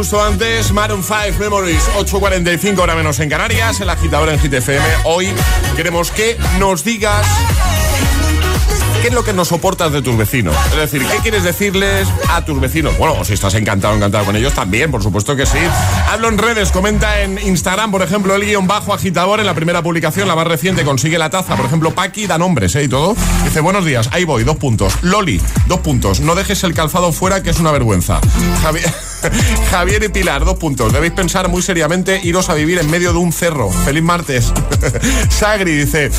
Justo 0.00 0.24
antes 0.24 0.72
Maroon 0.72 1.04
5 1.04 1.38
Memories, 1.38 1.82
8.45 1.98 2.78
hora 2.78 2.94
menos 2.94 3.20
en 3.20 3.28
Canarias, 3.28 3.82
el 3.82 3.90
agitador 3.90 4.30
en 4.30 4.38
GTFM. 4.38 4.82
Hoy 5.04 5.28
queremos 5.76 6.10
que 6.10 6.38
nos 6.58 6.84
digas 6.84 7.26
¿Qué 9.02 9.08
es 9.08 9.12
lo 9.12 9.22
que 9.22 9.34
no 9.34 9.44
soportas 9.44 9.92
de 9.92 10.00
tus 10.00 10.16
vecinos? 10.16 10.56
Es 10.70 10.76
decir, 10.76 11.06
¿qué 11.06 11.18
quieres 11.18 11.42
decirles 11.42 12.08
a 12.30 12.46
tus 12.46 12.58
vecinos? 12.58 12.96
Bueno, 12.96 13.22
si 13.26 13.34
estás 13.34 13.52
encantado, 13.56 13.94
encantado 13.94 14.24
con 14.24 14.36
ellos, 14.36 14.54
también, 14.54 14.90
por 14.90 15.02
supuesto 15.02 15.36
que 15.36 15.44
sí. 15.44 15.58
Hablo 16.10 16.28
en 16.28 16.38
redes, 16.38 16.72
comenta 16.72 17.20
en 17.20 17.38
Instagram, 17.38 17.90
por 17.90 18.00
ejemplo, 18.00 18.34
el 18.34 18.42
guion 18.46 18.66
bajo 18.66 18.94
agitador 18.94 19.38
en 19.38 19.44
la 19.44 19.54
primera 19.54 19.82
publicación, 19.82 20.28
la 20.28 20.34
más 20.34 20.46
reciente, 20.46 20.82
consigue 20.82 21.18
la 21.18 21.28
taza. 21.28 21.56
Por 21.56 21.66
ejemplo, 21.66 21.90
Paqui 21.90 22.26
da 22.26 22.38
nombres, 22.38 22.74
¿eh? 22.74 22.84
Y 22.84 22.88
todo. 22.88 23.14
Dice, 23.44 23.60
buenos 23.60 23.84
días, 23.84 24.08
ahí 24.12 24.24
voy, 24.24 24.44
dos 24.44 24.56
puntos. 24.56 24.94
Loli, 25.02 25.42
dos 25.66 25.80
puntos. 25.80 26.20
No 26.20 26.34
dejes 26.34 26.64
el 26.64 26.72
calzado 26.72 27.12
fuera, 27.12 27.42
que 27.42 27.50
es 27.50 27.60
una 27.60 27.70
vergüenza. 27.70 28.18
Javier... 28.62 28.90
Javier 29.70 30.02
y 30.04 30.08
Pilar, 30.08 30.44
dos 30.44 30.56
puntos. 30.56 30.92
Debéis 30.92 31.12
pensar 31.12 31.48
muy 31.48 31.62
seriamente 31.62 32.20
iros 32.22 32.48
a 32.48 32.54
vivir 32.54 32.78
en 32.78 32.90
medio 32.90 33.12
de 33.12 33.18
un 33.18 33.32
cerro. 33.32 33.70
Feliz 33.70 34.02
martes. 34.02 34.52
Sagri 35.28 35.76
dice 35.76 36.10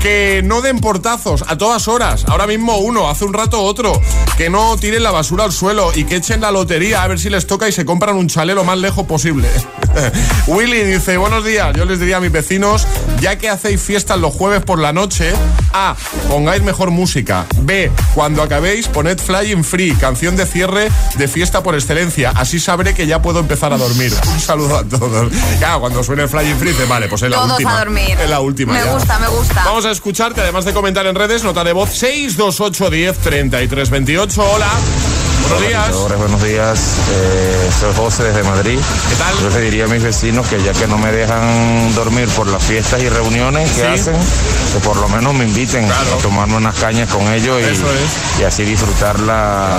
que 0.00 0.42
no 0.44 0.60
den 0.60 0.78
portazos 0.80 1.44
a 1.46 1.58
todas 1.58 1.88
horas. 1.88 2.24
Ahora 2.28 2.46
mismo 2.46 2.78
uno, 2.78 3.08
hace 3.08 3.24
un 3.24 3.34
rato 3.34 3.62
otro. 3.62 4.00
Que 4.36 4.50
no 4.50 4.76
tiren 4.76 5.02
la 5.02 5.10
basura 5.10 5.44
al 5.44 5.52
suelo 5.52 5.90
y 5.94 6.04
que 6.04 6.16
echen 6.16 6.40
la 6.40 6.50
lotería 6.50 7.02
a 7.02 7.08
ver 7.08 7.18
si 7.18 7.30
les 7.30 7.46
toca 7.46 7.68
y 7.68 7.72
se 7.72 7.84
compran 7.84 8.16
un 8.16 8.28
chalet 8.28 8.54
lo 8.54 8.64
más 8.64 8.78
lejos 8.78 9.06
posible. 9.06 9.48
Willy 10.46 10.84
dice, 10.84 11.16
buenos 11.16 11.44
días. 11.44 11.74
Yo 11.76 11.84
les 11.84 11.98
diría 11.98 12.18
a 12.18 12.20
mis 12.20 12.32
vecinos, 12.32 12.86
ya 13.20 13.36
que 13.36 13.48
hacéis 13.48 13.80
fiestas 13.80 14.18
los 14.18 14.32
jueves 14.32 14.62
por 14.62 14.78
la 14.78 14.92
noche, 14.92 15.32
A, 15.72 15.96
pongáis 16.28 16.62
mejor 16.62 16.90
música. 16.90 17.46
B, 17.62 17.90
cuando 18.14 18.42
acabéis, 18.42 18.88
poned 18.88 19.18
Flying 19.18 19.64
Free, 19.64 19.92
canción 19.94 20.36
de 20.36 20.46
cierre 20.46 20.90
de 21.16 21.28
fiesta 21.28 21.62
por 21.62 21.74
excelencia. 21.74 22.30
Así 22.34 22.47
sabré 22.58 22.94
que 22.94 23.06
ya 23.06 23.20
puedo 23.20 23.40
empezar 23.40 23.72
a 23.72 23.76
dormir. 23.76 24.12
Un 24.32 24.40
saludo 24.40 24.78
a 24.78 24.84
todos. 24.84 25.30
Claro, 25.58 25.80
cuando 25.80 26.02
suene 26.02 26.22
el 26.22 26.28
Flying 26.28 26.56
Free, 26.58 26.72
vale, 26.88 27.08
pues 27.08 27.22
es 27.22 27.30
la 27.30 27.36
Todos 27.36 27.50
última. 27.52 27.76
a 27.76 27.78
dormir. 27.80 28.16
Es 28.20 28.30
la 28.30 28.40
última. 28.40 28.72
Me 28.74 28.84
ya. 28.84 28.92
gusta, 28.94 29.18
me 29.18 29.28
gusta. 29.28 29.62
Vamos 29.64 29.84
a 29.84 29.90
escucharte, 29.90 30.40
además 30.40 30.64
de 30.64 30.72
comentar 30.72 31.06
en 31.06 31.14
redes, 31.14 31.44
nota 31.44 31.62
de 31.64 31.72
voz 31.72 31.90
628 31.90 32.90
10 32.90 33.18
33 33.18 33.90
28. 33.90 34.42
Hola. 34.54 34.66
Buenos 35.48 35.68
días. 35.68 36.18
Buenos 36.18 36.42
días. 36.42 36.80
Eh, 37.10 37.70
soy 37.80 37.94
José 37.96 38.24
desde 38.24 38.42
Madrid. 38.42 38.78
¿Qué 39.08 39.14
tal? 39.16 39.34
Yo 39.40 39.48
le 39.58 39.60
diría 39.64 39.84
a 39.84 39.88
mis 39.88 40.02
vecinos 40.02 40.46
que 40.46 40.62
ya 40.62 40.72
que 40.72 40.86
no 40.86 40.98
me 40.98 41.10
dejan 41.10 41.94
dormir 41.94 42.28
por 42.36 42.46
las 42.48 42.62
fiestas 42.62 43.00
y 43.02 43.08
reuniones 43.08 43.70
que 43.70 43.80
Sí. 43.80 43.86
hacen, 43.86 44.16
que 44.74 44.80
por 44.80 44.96
lo 44.96 45.08
menos 45.08 45.32
me 45.34 45.44
inviten 45.44 45.90
a 45.90 46.02
tomarme 46.22 46.56
unas 46.56 46.74
cañas 46.76 47.08
con 47.10 47.26
ellos 47.32 47.58
y, 47.62 48.40
y 48.42 48.44
así 48.44 48.64
disfrutarla 48.64 49.78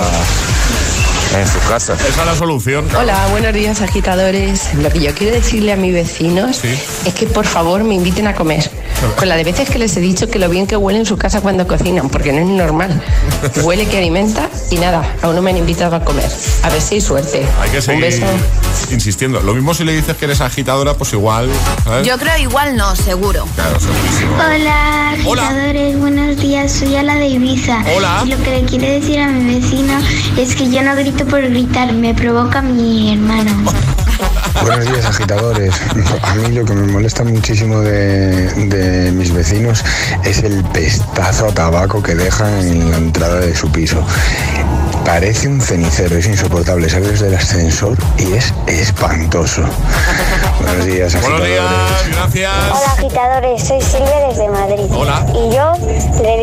en 1.36 1.46
su 1.46 1.58
casa. 1.68 1.94
Esa 1.94 2.08
es 2.22 2.26
la 2.26 2.34
solución. 2.34 2.86
Hola, 2.96 3.26
buenos 3.30 3.52
días 3.54 3.80
agitadores. 3.80 4.74
Lo 4.74 4.90
que 4.90 5.00
yo 5.00 5.14
quiero 5.14 5.34
decirle 5.34 5.72
a 5.72 5.76
mis 5.76 5.92
vecinos 5.94 6.60
es 6.64 7.14
que 7.14 7.26
por 7.26 7.46
favor 7.46 7.84
me 7.84 7.94
inviten 7.94 8.26
a 8.26 8.34
comer. 8.34 8.68
Con 9.16 9.28
la 9.28 9.36
de 9.36 9.44
veces 9.44 9.70
que 9.70 9.78
les 9.78 9.96
he 9.96 10.00
dicho 10.00 10.28
que 10.28 10.38
lo 10.38 10.48
bien 10.48 10.66
que 10.66 10.76
huele 10.76 10.98
en 10.98 11.06
su 11.06 11.16
casa 11.16 11.40
cuando 11.40 11.66
cocinan, 11.66 12.10
porque 12.10 12.32
no 12.32 12.40
es 12.40 12.46
normal. 12.46 13.02
Huele 13.62 13.86
que 13.86 13.96
alimenta 13.96 14.50
y 14.70 14.76
nada, 14.76 15.02
aún 15.22 15.34
no 15.36 15.40
me 15.42 15.50
han 15.50 15.56
invitado 15.56 15.96
a 15.96 16.04
comer. 16.04 16.30
A 16.62 16.68
ver 16.68 16.82
si 16.82 16.96
hay 16.96 17.00
suerte. 17.00 17.46
Hay 17.62 17.70
que 17.70 17.76
Un 17.78 17.82
seguir 17.82 18.02
beso. 18.04 18.26
insistiendo. 18.90 19.40
Lo 19.40 19.54
mismo 19.54 19.72
si 19.72 19.84
le 19.84 19.92
dices 19.94 20.16
que 20.16 20.26
eres 20.26 20.42
agitadora, 20.42 20.94
pues 20.94 21.12
igual. 21.14 21.48
¿sabes? 21.84 22.06
Yo 22.06 22.18
creo 22.18 22.36
igual 22.38 22.76
no, 22.76 22.94
seguro. 22.94 23.46
Claro, 23.54 23.80
segurísimo. 23.80 24.34
Hola, 24.36 25.10
agitadores, 25.12 25.98
buenos 25.98 26.36
días, 26.36 26.70
soy 26.70 26.96
Ala 26.96 27.14
de 27.14 27.28
Ibiza. 27.28 27.82
Hola. 27.96 28.22
Y 28.26 28.28
lo 28.28 28.42
que 28.42 28.50
le 28.50 28.62
quiero 28.64 28.86
decir 28.86 29.18
a 29.20 29.28
mi 29.28 29.60
vecino 29.60 29.94
es 30.36 30.54
que 30.54 30.68
yo 30.70 30.82
no 30.82 30.94
grito 30.94 31.19
por 31.24 31.42
gritar, 31.42 31.92
me 31.92 32.14
provoca 32.14 32.62
mi 32.62 33.12
hermano. 33.12 33.50
Buenos 34.62 34.86
días, 34.86 35.04
agitadores. 35.06 35.74
A 36.22 36.34
mí 36.34 36.54
lo 36.54 36.64
que 36.64 36.72
me 36.74 36.92
molesta 36.92 37.24
muchísimo 37.24 37.80
de, 37.80 38.52
de 38.66 39.12
mis 39.12 39.32
vecinos 39.32 39.82
es 40.24 40.42
el 40.42 40.62
pestazo 40.64 41.46
a 41.46 41.52
tabaco 41.52 42.02
que 42.02 42.14
dejan 42.14 42.52
en 42.60 42.90
la 42.90 42.96
entrada 42.98 43.40
de 43.40 43.54
su 43.54 43.70
piso. 43.70 44.04
Parece 45.04 45.48
un 45.48 45.60
cenicero, 45.60 46.16
es 46.16 46.26
insoportable. 46.26 46.88
Sales 46.88 47.20
del 47.20 47.34
ascensor 47.34 47.96
y 48.18 48.34
es 48.34 48.52
espantoso. 48.66 49.62
Buenos 50.60 50.84
días, 50.84 51.12
Buenos 51.14 51.40
agitadores. 51.40 51.48
días, 51.48 52.16
gracias. 52.16 52.52
Hola 52.70 52.92
agitadores, 52.92 53.64
soy 53.64 53.80
Silvia 53.80 54.28
desde 54.28 54.48
Madrid. 54.48 54.86
Hola. 54.90 55.26
Y 55.32 55.54
yo 55.54 55.72
le 56.22 56.36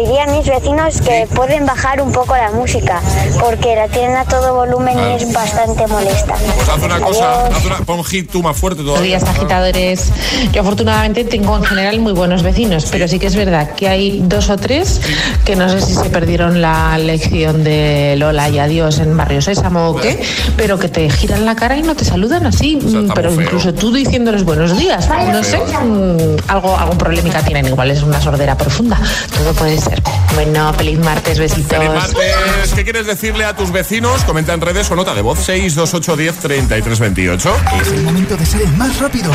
vecinos 0.62 1.02
que 1.02 1.28
pueden 1.36 1.66
bajar 1.66 2.02
un 2.02 2.12
poco 2.12 2.36
la 2.36 2.52
música, 2.52 3.02
porque 3.40 3.76
la 3.76 3.88
tienen 3.88 4.16
a 4.18 4.26
todo 4.26 4.56
volumen 4.56 4.98
y 4.98 5.14
es 5.24 5.32
bastante 5.34 5.86
molesta. 5.88 6.34
Pues 6.56 6.70
haz 6.70 6.84
una 6.84 7.00
cosa, 7.00 7.48
haz 7.48 7.66
una- 7.66 7.78
pon 7.78 8.04
hit 8.04 8.32
tú 8.32 8.42
más 8.42 8.58
fuerte 8.58 8.82
Buenos 8.82 8.96
todavía. 9.00 9.18
días, 9.20 9.30
agitadores. 9.30 10.12
Yo 10.52 10.62
afortunadamente 10.62 11.24
tengo 11.26 11.58
en 11.58 11.64
general 11.64 12.00
muy 12.00 12.14
buenos 12.14 12.44
vecinos, 12.44 12.88
pero 12.92 13.08
sí 13.08 13.20
que 13.20 13.28
es 13.28 13.36
verdad 13.36 13.72
que 13.76 13.88
hay 13.88 14.22
dos 14.26 14.50
o 14.50 14.58
tres 14.58 15.02
que 15.46 15.56
no 15.56 15.70
sé 15.70 15.82
si 15.82 15.94
se 15.96 16.10
perdieron 16.10 16.62
la 16.62 16.98
lección 16.98 17.64
de 17.64 18.16
Lola 18.18 18.50
y 18.50 18.60
Adiós 18.60 19.00
en 19.00 19.16
Barrio 19.16 19.42
Sésamo 19.42 19.90
o 19.90 19.96
qué, 19.96 20.22
pero 20.56 20.80
que 20.80 20.90
te 20.90 21.10
giran 21.10 21.46
la 21.46 21.56
cara 21.56 21.78
y 21.78 21.82
no 21.84 21.96
te 21.96 22.06
saludan 22.06 22.46
así, 22.46 22.76
mm, 22.78 23.12
pero 23.14 23.32
feo. 23.32 23.42
incluso 23.42 23.74
tú 23.74 23.94
diciéndoles 23.94 24.44
buenos 24.44 24.78
días. 24.78 25.08
No 25.32 25.44
sé, 25.44 25.58
mm, 25.60 26.38
algo, 26.50 26.76
algún 26.78 26.98
problema 26.98 27.40
tienen, 27.44 27.68
igual 27.68 27.92
es 27.92 28.02
una 28.04 28.20
sordera 28.22 28.58
profunda. 28.58 28.98
Todo 29.38 29.54
puede 29.54 29.78
ser. 29.80 30.02
Bueno, 30.36 30.47
feliz 30.78 31.00
martes, 31.00 31.40
besitos. 31.40 31.78
Feliz 31.78 31.90
martes. 31.90 32.74
¿Qué 32.76 32.84
quieres 32.84 33.06
decirle 33.06 33.46
a 33.46 33.56
tus 33.56 33.72
vecinos? 33.72 34.24
Comenta 34.24 34.54
en 34.54 34.62
redes 34.62 34.90
o 34.92 34.96
nota 34.96 35.14
de 35.14 35.22
voz 35.22 35.40
628 35.40 36.16
10 36.16 36.36
33 36.38 37.00
28. 37.00 37.58
Es 37.82 37.88
el 37.90 38.04
momento 38.04 38.38
de 38.38 38.46
ser 38.46 38.62
el 38.62 38.72
más 38.74 39.00
rápido. 39.00 39.32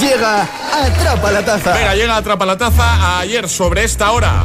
Llega 0.00 0.48
Atrapa 0.72 1.30
la 1.30 1.44
Taza. 1.44 1.72
Venga, 1.72 1.94
llega 1.94 2.16
Atrapa 2.16 2.46
la 2.46 2.56
Taza 2.58 3.20
ayer 3.20 3.48
sobre 3.48 3.84
esta 3.84 4.10
hora. 4.12 4.44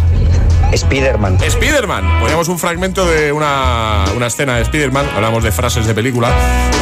Spiderman. 0.75 1.37
Spiderman. 1.39 2.19
Poníamos 2.19 2.47
un 2.47 2.59
fragmento 2.59 3.05
de 3.05 3.31
una, 3.31 4.05
una 4.15 4.27
escena 4.27 4.55
de 4.55 4.65
Spiderman. 4.65 5.05
Hablamos 5.15 5.43
de 5.43 5.51
frases 5.51 5.85
de 5.85 5.93
película. 5.93 6.31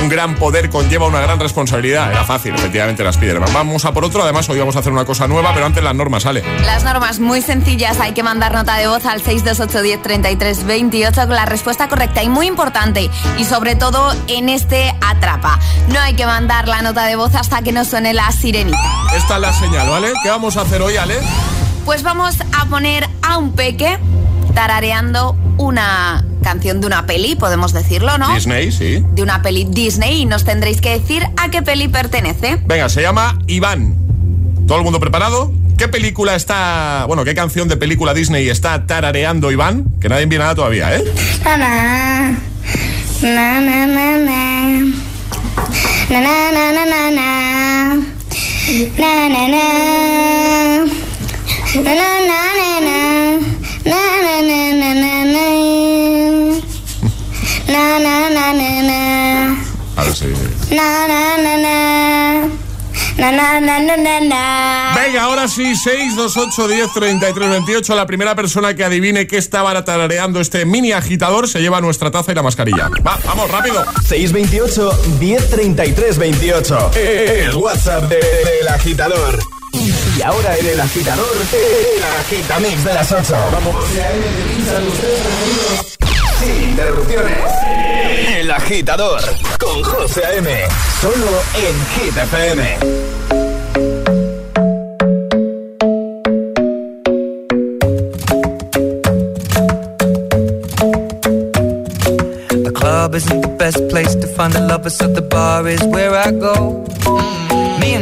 Un 0.02 0.10
gran 0.10 0.36
poder 0.36 0.70
conlleva 0.70 1.08
una 1.08 1.22
gran 1.22 1.40
responsabilidad. 1.40 2.12
Era 2.12 2.24
fácil, 2.24 2.54
efectivamente, 2.56 3.02
era 3.02 3.12
Spiderman. 3.12 3.52
Vamos 3.54 3.86
a 3.86 3.94
por 3.94 4.06
otro. 4.06 4.24
Además, 4.24 4.50
hoy 4.50 4.60
vamos 4.60 4.76
a 4.76 4.80
hacer 4.80 4.92
una 4.92 5.06
cosa 5.06 5.28
nueva, 5.28 5.54
pero 5.54 5.66
antes 5.66 5.84
las 5.84 5.96
normas 5.96 6.24
sale. 6.24 6.44
Las 6.66 6.84
normas 6.84 7.20
muy 7.20 7.42
sencillas, 7.42 8.00
hay 8.00 8.14
que 8.14 8.24
mandar 8.24 8.54
nota 8.54 8.78
de 8.78 8.88
voz 8.88 9.06
al 9.06 9.22
628103328 9.24 11.28
con 11.28 11.36
la 11.36 11.46
respuesta 11.46 11.88
correcta 11.88 12.24
y 12.24 12.30
muy 12.30 12.48
importante 12.48 13.10
y 13.38 13.46
sobre 13.46 13.76
todo 13.76 14.14
en 14.28 14.50
este 14.50 14.94
atrapa. 15.02 15.60
No 15.90 16.00
hay 16.00 16.14
que 16.14 16.26
mandar 16.26 16.68
la 16.68 16.82
nota 16.82 17.06
de 17.06 17.16
voz 17.16 17.36
hasta 17.36 17.62
que 17.62 17.72
nos 17.72 17.88
suene 17.88 18.14
la 18.14 18.32
sirenita. 18.32 18.78
Esta 19.16 19.36
es 19.36 19.42
la 19.42 19.54
señal, 19.54 19.90
¿vale? 19.90 20.12
¿Qué 20.24 20.30
vamos 20.30 20.58
a 20.58 20.62
hacer 20.62 20.82
hoy, 20.82 20.98
Ale? 20.98 21.20
Pues 21.86 22.04
vamos 22.04 22.38
a 22.54 22.66
poner 22.66 23.08
a 23.22 23.38
un 23.38 23.54
peque 23.54 23.98
tarareando 24.54 25.36
una 25.58 26.26
canción 26.44 26.82
de 26.82 26.88
una 26.88 27.06
peli, 27.06 27.36
podemos 27.36 27.74
decirlo, 27.74 28.18
¿no? 28.18 28.34
Disney, 28.34 28.72
sí. 28.72 29.04
De 29.14 29.22
una 29.22 29.42
peli 29.42 29.66
Disney 29.70 30.22
y 30.22 30.26
nos 30.26 30.44
tendréis 30.44 30.82
que 30.82 31.00
decir 31.00 31.26
a 31.38 31.50
qué 31.50 31.62
peli 31.62 31.88
pertenece. 31.88 32.58
Venga, 32.66 32.90
se 32.90 33.02
llama 33.02 33.40
Iván. 33.48 33.96
¿Todo 34.68 34.78
el 34.78 34.84
mundo 34.84 35.00
preparado? 35.00 35.52
¿Qué 35.78 35.88
película 35.88 36.36
está, 36.36 37.06
bueno, 37.08 37.24
qué 37.26 37.34
canción 37.34 37.68
de 37.68 37.78
película 37.78 38.14
Disney 38.14 38.50
está 38.50 38.86
tarareando 38.86 39.52
Iván? 39.52 39.86
Que 40.00 40.10
nadie 40.10 40.24
envía 40.24 40.40
nada 40.40 40.56
todavía, 40.56 40.96
¿eh? 40.96 41.04
Ahora 59.96 60.14
sí. 60.14 60.26
Venga, 64.96 65.24
ahora 65.24 65.48
sí, 65.48 65.76
628 65.76 66.68
10 66.68 67.90
La 67.90 68.06
primera 68.06 68.36
persona 68.36 68.74
que 68.74 68.84
adivine 68.84 69.26
qué 69.28 69.38
estaba 69.38 69.86
tarareando 69.86 70.42
este 70.42 70.66
mini 70.66 70.92
agitador 70.92 71.48
se 71.48 71.62
lleva 71.62 71.80
nuestra 71.80 72.12
taza 72.12 72.34
y 72.34 72.36
la 72.36 72.44
mascarilla. 72.44 72.90
Va, 73.06 73.18
vamos, 73.24 73.50
rápido. 73.50 73.86
628 74.08 74.92
10 75.20 75.50
33 75.50 76.18
WhatsApp 77.56 78.10
del 78.10 78.68
agitador. 78.68 79.61
Y 80.18 80.22
ahora 80.22 80.58
en 80.58 80.66
el 80.66 80.80
agitador, 80.80 81.36
el 81.54 82.04
agitamix 82.20 82.84
de 82.84 82.94
las 82.94 83.12
8. 83.12 83.36
Vamos. 83.52 83.76
Sin 86.40 86.70
interrupciones. 86.70 87.38
El 88.36 88.52
agitador 88.52 89.22
con 89.60 89.84
José 89.84 90.26
A.M. 90.26 90.50
Solo 91.00 91.44
en 91.56 91.76
Hit. 91.96 92.14
The 102.64 102.72
club 102.74 103.16
isn't 103.16 103.42
the 103.42 103.56
best 103.58 103.88
place 103.90 104.16
to 104.16 104.28
find 104.28 104.54
the 104.54 104.62
lovers, 104.62 104.98
so 104.98 105.08
the 105.08 105.22
bar 105.22 105.68
is 105.68 105.84
where 105.84 106.16
I 106.16 106.32
go. 106.32 106.84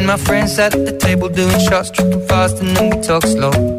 My 0.09 0.17
friends 0.17 0.57
at 0.57 0.71
the 0.71 0.97
table 0.97 1.29
doing 1.29 1.59
shots, 1.59 1.91
tripping 1.91 2.27
fast, 2.27 2.59
and 2.61 2.75
then 2.75 2.89
we 2.89 2.99
talk 3.03 3.21
slow. 3.21 3.78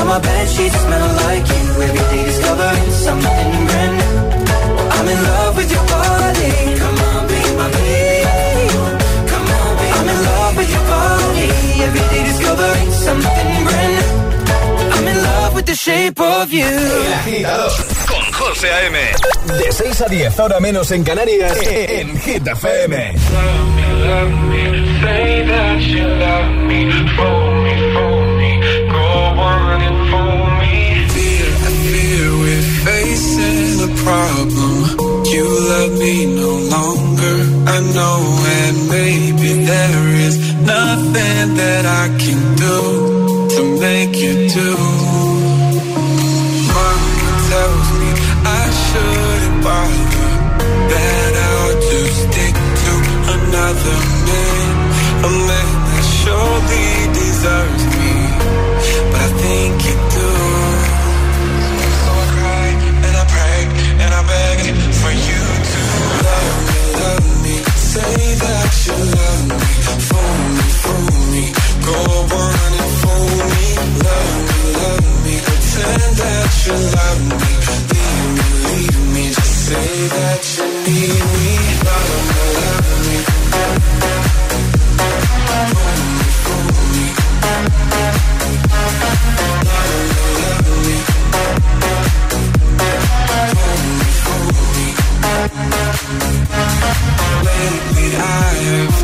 Now 0.00 0.06
my 0.06 0.18
bed 0.18 0.48
sheets 0.48 0.80
smell 0.80 1.08
like 1.24 1.46
you. 1.54 1.64
Every 1.86 2.04
day 2.12 2.24
discovering 2.24 2.90
something 3.04 3.48
brand 3.68 3.94
new. 4.00 4.16
I'm 4.96 5.08
in 5.12 5.20
love 5.30 5.56
with 5.58 5.70
your 5.76 5.86
body. 5.94 6.52
Come 6.80 6.98
on, 7.10 7.22
be 7.28 7.40
my 7.60 7.68
baby. 7.76 8.64
Come 9.30 9.48
on, 9.60 9.70
be 9.78 9.86
I'm 9.98 10.08
in 10.14 10.20
love 10.30 10.56
with 10.56 10.70
your 10.76 10.86
body. 10.96 11.48
Every 11.84 12.04
day 12.12 12.22
discovering 12.30 12.90
something 13.06 13.64
brand 13.68 13.92
new. 13.96 14.08
I'm 14.96 15.06
in 15.12 15.18
love 15.22 15.54
with 15.54 15.66
the 15.66 15.74
shape 15.74 16.18
of 16.18 16.50
you. 16.50 16.72
Con 18.08 18.24
José 18.32 18.70
A.M. 18.72 18.96
De 19.58 19.70
6 19.70 20.00
a 20.00 20.08
10, 20.08 20.40
ahora 20.40 20.60
menos 20.60 20.90
en 20.92 21.04
Canarias, 21.04 21.58
en 21.62 22.18
Hit 22.20 22.46
FM. 22.46 23.12
Love 24.06 24.30
me, 24.48 24.64
say 25.02 25.46
that 25.46 25.80
you 25.82 26.06
love 26.06 26.50
me, 26.68 26.90
fool 27.16 27.54
me, 27.64 27.92
fool 27.92 28.19
fool 30.10 30.44
me. 30.60 30.76
Fear, 31.14 31.48
I 31.68 31.72
fear 31.84 32.26
we're 32.42 32.68
facing 32.86 33.76
a 33.88 33.92
problem. 34.04 34.74
You 35.32 35.44
love 35.72 35.92
me 35.98 36.14
no 36.42 36.52
longer, 36.76 37.36
I 37.74 37.78
know, 37.96 38.18
and 38.60 38.76
maybe 38.88 39.50
there 39.64 40.06
is 40.26 40.36
nothing 40.74 41.46
that 41.62 41.84
I 41.86 42.06
can 42.22 42.40
do 42.66 42.78
to 43.54 43.62
make 43.80 44.16
you 44.16 44.34
do. 44.48 44.72
Tells 47.50 47.88
me 47.98 48.10
I 48.46 48.64
shouldn't 48.84 49.64
bother, 49.64 50.30
stick 52.22 52.54
to 52.84 52.94
another 53.36 53.98
man, 54.28 54.76
a 55.24 55.30
man 55.48 55.70
that 55.88 56.04
surely 56.20 56.90
deserves 57.12 57.89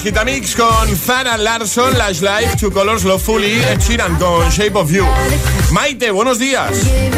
Agitamix 0.00 0.56
con 0.56 0.96
Zara 0.96 1.36
Larson, 1.36 1.98
Lash 1.98 2.22
Life, 2.22 2.56
Two 2.58 2.70
Colors, 2.70 3.04
Lovefully, 3.04 3.62
Ed 3.62 3.80
Sheeran 3.80 4.16
con 4.16 4.48
Shape 4.48 4.72
of 4.78 4.90
You. 4.90 5.04
Maite, 5.72 6.10
buenos 6.10 6.38
días. 6.38 6.70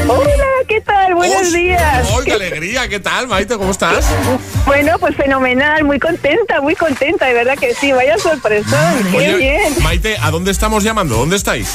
Hola, 0.08 0.44
¿qué 0.66 0.80
tal? 0.80 1.14
Buenos 1.14 1.52
días. 1.52 2.08
¡Oh, 2.12 2.22
qué 2.24 2.32
alegría! 2.32 2.88
¿Qué 2.88 2.98
tal, 2.98 3.28
Maite? 3.28 3.56
¿Cómo 3.56 3.70
estás? 3.70 4.04
Bueno, 4.66 4.98
pues 4.98 5.14
fenomenal, 5.14 5.84
muy 5.84 6.00
contenta, 6.00 6.60
muy 6.60 6.74
contenta, 6.74 7.26
de 7.26 7.34
verdad 7.34 7.56
que 7.56 7.72
sí, 7.72 7.92
vaya 7.92 8.18
sorpresón, 8.18 9.12
qué 9.12 9.36
bien. 9.36 9.74
Maite, 9.80 10.16
¿a 10.20 10.32
dónde 10.32 10.50
estamos 10.50 10.82
llamando? 10.82 11.14
¿Dónde 11.14 11.36
estáis? 11.36 11.74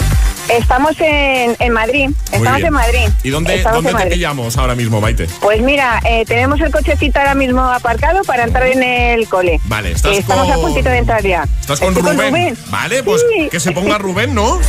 Estamos 0.49 0.95
en, 1.01 1.57
en 1.59 1.73
Madrid, 1.73 2.09
estamos 2.31 2.61
en 2.61 2.71
Madrid. 2.73 3.09
¿Y 3.23 3.29
dónde, 3.31 3.61
dónde 3.63 3.93
te 3.93 4.05
pillamos 4.07 4.57
ahora 4.57 4.75
mismo, 4.75 5.01
Maite? 5.01 5.27
Pues 5.41 5.61
mira, 5.61 5.99
eh, 6.05 6.23
tenemos 6.25 6.61
el 6.61 6.71
cochecito 6.71 7.19
ahora 7.19 7.35
mismo 7.35 7.61
aparcado 7.61 8.23
para 8.23 8.43
entrar 8.45 8.65
en 8.67 8.81
el 8.81 9.27
cole. 9.27 9.59
Vale, 9.65 9.91
estás 9.91 10.13
Eh, 10.15 10.19
Estamos 10.19 10.45
con... 10.45 10.53
a 10.53 10.57
puntito 10.57 10.89
de 10.89 10.97
entrar 10.99 11.21
ya. 11.21 11.45
¿Estás 11.59 11.79
con 11.81 11.93
Rubén? 11.93 12.57
Vale, 12.69 13.03
pues 13.03 13.21
Sí. 13.35 13.49
que 13.49 13.59
se 13.59 13.71
ponga 13.73 13.97
Rubén, 13.97 14.33
¿no? 14.33 14.59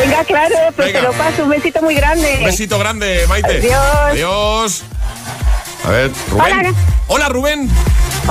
Venga, 0.00 0.24
claro, 0.24 0.54
pues 0.76 0.88
Venga. 0.88 1.00
te 1.00 1.06
lo 1.06 1.12
paso, 1.14 1.42
un 1.42 1.50
besito 1.50 1.82
muy 1.82 1.94
grande. 1.96 2.36
Un 2.38 2.44
besito 2.44 2.78
grande, 2.78 3.24
Maite. 3.28 3.58
Adiós. 3.58 4.10
Adiós. 4.12 4.82
A 5.84 5.90
ver, 5.90 6.10
Rubén. 6.30 6.52
Hola. 6.60 6.74
Hola, 7.08 7.28
Rubén. 7.30 7.68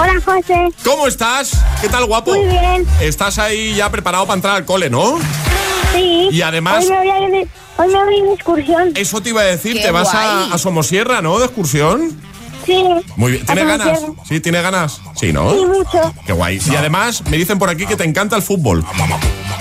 Hola, 0.01 0.13
José. 0.23 0.69
¿Cómo 0.85 1.07
estás? 1.07 1.51
¿Qué 1.81 1.89
tal, 1.89 2.05
guapo? 2.05 2.33
Muy 2.33 2.45
bien. 2.45 2.87
Estás 3.01 3.37
ahí 3.37 3.75
ya 3.75 3.89
preparado 3.89 4.25
para 4.25 4.35
entrar 4.35 4.55
al 4.55 4.65
cole, 4.65 4.89
¿no? 4.89 5.19
Sí. 5.93 6.29
Y 6.31 6.41
además- 6.41 6.85
Hoy 6.85 6.89
me 6.91 6.97
voy 6.97 7.09
a 7.09 7.19
ir 7.19 7.31
de, 7.31 7.47
hoy 7.77 7.87
me 7.87 7.93
voy 8.05 8.13
a 8.13 8.17
ir 8.17 8.23
de 8.25 8.33
excursión. 8.33 8.91
Eso 8.95 9.21
te 9.21 9.29
iba 9.29 9.41
a 9.41 9.45
decir, 9.45 9.73
Qué 9.73 9.81
te 9.81 9.91
vas 9.91 10.09
a, 10.13 10.57
Somosierra, 10.57 11.21
¿no? 11.21 11.37
De 11.39 11.45
excursión. 11.45 12.17
Sí. 12.65 12.81
Muy 13.17 13.33
bien. 13.33 13.43
A 13.43 13.53
¿Tienes 13.53 13.65
ganas? 13.67 13.99
Somosierra. 13.99 14.23
Sí, 14.29 14.39
¿tienes 14.39 14.63
ganas? 14.63 15.01
Sí, 15.15 15.33
¿no? 15.33 15.51
Sí, 15.51 15.65
mucho. 15.65 16.13
Qué 16.25 16.33
guay. 16.33 16.61
Y 16.65 16.75
además 16.75 17.23
me 17.29 17.35
dicen 17.37 17.59
por 17.59 17.69
aquí 17.69 17.85
que 17.85 17.95
te 17.97 18.03
encanta 18.05 18.35
el 18.37 18.41
fútbol. 18.41 18.85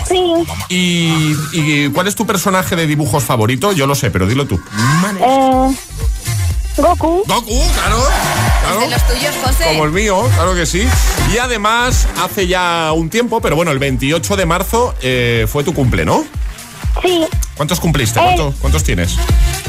Sí. 0.08 0.22
¿Y, 0.68 1.34
y 1.52 1.88
cuál 1.90 2.06
es 2.06 2.14
tu 2.14 2.26
personaje 2.26 2.76
de 2.76 2.86
dibujos 2.86 3.24
favorito? 3.24 3.72
Yo 3.72 3.86
lo 3.88 3.94
sé, 3.96 4.10
pero 4.10 4.26
dilo 4.26 4.46
tú. 4.46 4.60
Eh, 5.20 5.76
Goku. 6.76 7.24
Goku, 7.26 7.62
claro. 7.74 7.98
Claro. 8.72 8.80
De 8.80 8.90
los 8.90 9.06
tuyos, 9.06 9.34
José. 9.44 9.64
Como 9.68 9.84
el 9.84 9.90
mío, 9.92 10.28
claro 10.34 10.54
que 10.54 10.66
sí. 10.66 10.86
Y 11.34 11.38
además, 11.38 12.06
hace 12.22 12.46
ya 12.46 12.92
un 12.94 13.10
tiempo, 13.10 13.40
pero 13.40 13.56
bueno, 13.56 13.70
el 13.70 13.78
28 13.78 14.36
de 14.36 14.46
marzo 14.46 14.94
eh, 15.02 15.46
fue 15.50 15.64
tu 15.64 15.72
cumple, 15.74 16.04
¿no? 16.04 16.24
Sí. 17.02 17.24
¿Cuántos 17.54 17.78
cumpliste? 17.80 18.18
Eh. 18.18 18.22
¿Cuánto- 18.22 18.54
¿Cuántos 18.60 18.82
tienes? 18.84 19.14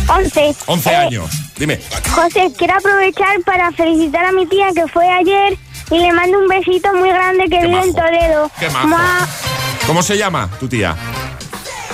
11. 0.08 0.56
11 0.66 0.90
Eh, 0.92 0.96
años. 0.96 1.30
Dime. 1.58 1.80
José, 2.14 2.52
quiero 2.58 2.76
aprovechar 2.78 3.40
para 3.46 3.72
felicitar 3.72 4.26
a 4.26 4.32
mi 4.32 4.46
tía 4.48 4.68
que 4.74 4.88
fue 4.88 5.08
ayer 5.08 5.58
y 5.92 6.00
le 6.00 6.12
mando 6.14 6.40
un 6.40 6.48
besito 6.48 6.94
muy 6.96 7.10
grande 7.10 7.44
que 7.50 7.66
vive 7.68 7.82
en 7.82 7.94
Toledo. 7.94 8.52
Qué 8.60 8.70
majo. 8.70 8.88
Ma- 8.88 9.28
¿Cómo 9.86 10.02
se 10.04 10.18
llama 10.18 10.50
tu 10.60 10.68
tía? 10.68 10.96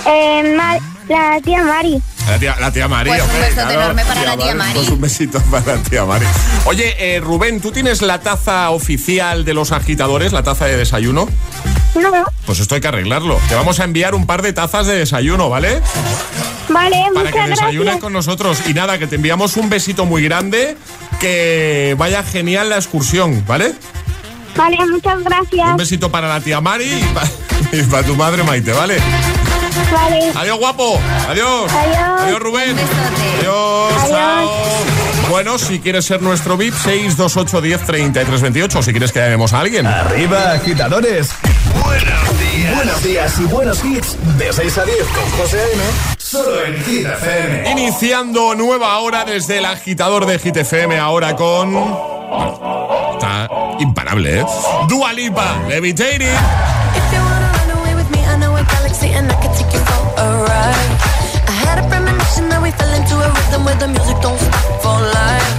eh, 0.06 0.54
Ma- 0.56 0.78
la 1.08 1.40
tía 1.42 1.62
Mari. 1.64 2.00
La 2.28 2.38
tía, 2.38 2.56
la 2.58 2.72
tía 2.72 2.88
María. 2.88 3.24
Pues 3.24 3.52
un 3.64 3.70
enorme 3.70 4.04
para 4.04 4.24
la 4.24 4.36
tía 4.36 4.54
Mari. 4.54 4.74
Pues 4.74 4.88
un 4.88 5.00
besito 5.00 5.40
para 5.50 5.76
la 5.76 5.82
tía 5.82 6.04
Mari. 6.04 6.26
Oye, 6.64 6.94
eh, 6.98 7.20
Rubén, 7.20 7.60
¿tú 7.60 7.70
tienes 7.72 8.02
la 8.02 8.20
taza 8.20 8.70
oficial 8.70 9.44
de 9.44 9.54
los 9.54 9.72
agitadores, 9.72 10.32
la 10.32 10.42
taza 10.42 10.66
de 10.66 10.76
desayuno? 10.76 11.28
No. 11.94 12.10
Pues 12.44 12.60
esto 12.60 12.74
hay 12.74 12.80
que 12.80 12.88
arreglarlo. 12.88 13.40
Te 13.48 13.54
vamos 13.54 13.80
a 13.80 13.84
enviar 13.84 14.14
un 14.14 14.26
par 14.26 14.42
de 14.42 14.52
tazas 14.52 14.86
de 14.86 14.96
desayuno, 14.96 15.48
¿vale? 15.48 15.80
Vale, 16.68 16.96
Para 17.14 17.30
que 17.32 17.40
desayunes 17.48 17.84
gracias. 17.84 18.02
con 18.02 18.12
nosotros. 18.12 18.58
Y 18.66 18.74
nada, 18.74 18.98
que 18.98 19.06
te 19.06 19.16
enviamos 19.16 19.56
un 19.56 19.70
besito 19.70 20.04
muy 20.04 20.22
grande. 20.22 20.76
Que 21.20 21.94
vaya 21.96 22.22
genial 22.22 22.68
la 22.68 22.76
excursión, 22.76 23.44
¿vale? 23.46 23.72
Vale, 24.56 24.78
muchas 24.90 25.22
gracias. 25.22 25.68
Un 25.70 25.76
besito 25.76 26.10
para 26.10 26.28
la 26.28 26.40
tía 26.40 26.60
Mari 26.60 27.02
y 27.72 27.82
para 27.84 28.02
tu 28.06 28.16
madre 28.16 28.42
Maite, 28.42 28.72
¿vale? 28.72 28.98
Vale. 29.92 30.32
Adiós, 30.34 30.58
guapo. 30.58 31.00
Adiós. 31.28 31.72
Adiós. 31.72 32.20
Adiós, 32.22 32.40
Rubén. 32.40 32.76
Adiós. 33.40 34.08
Chao. 34.08 34.50
Bueno, 35.30 35.58
si 35.58 35.80
quieres 35.80 36.04
ser 36.04 36.22
nuestro 36.22 36.56
VIP, 36.56 36.74
628 36.74 37.60
10 37.60 37.86
33 37.86 38.40
28. 38.40 38.78
O 38.78 38.82
si 38.82 38.90
quieres 38.92 39.12
que 39.12 39.18
llamemos 39.18 39.52
a 39.52 39.60
alguien. 39.60 39.86
Arriba, 39.86 40.52
agitadores. 40.52 41.30
Buenos 41.84 42.38
días. 42.38 42.74
Buenos 42.76 43.02
días 43.02 43.38
y 43.38 43.44
buenos 43.44 43.84
hits. 43.84 44.16
De 44.38 44.52
6 44.52 44.78
a 44.78 44.84
10 44.84 44.98
con 45.08 45.30
José 45.38 45.60
A.M. 45.60 45.82
Solo 46.18 46.64
en 46.64 46.84
Hit 46.84 47.06
FM. 47.06 47.70
Iniciando 47.70 48.54
nueva 48.54 48.98
hora 48.98 49.24
desde 49.24 49.58
el 49.58 49.64
agitador 49.64 50.26
de 50.26 50.38
Hit 50.38 50.56
FM, 50.56 50.98
ahora 50.98 51.34
con. 51.34 51.74
Está 53.14 53.48
imparable, 53.80 54.40
¿eh? 54.40 54.44
Dua 54.88 55.12
Lipa, 55.12 55.62
Levitating. 55.68 56.28
And 59.12 59.30
I 59.30 59.36
can 59.42 59.52
take 59.54 59.72
you 59.72 59.82
for 59.88 60.02
a 60.24 60.28
ride. 60.48 60.92
I 61.52 61.54
had 61.64 61.76
a 61.82 61.84
premonition 61.88 62.48
that 62.50 62.60
we 62.62 62.70
fell 62.72 62.92
into 62.98 63.14
a 63.26 63.28
rhythm 63.36 63.64
where 63.64 63.78
the 63.78 63.88
music 63.88 64.18
don't 64.20 64.38
stop 64.38 64.66
for 64.82 64.98
life. 65.18 65.52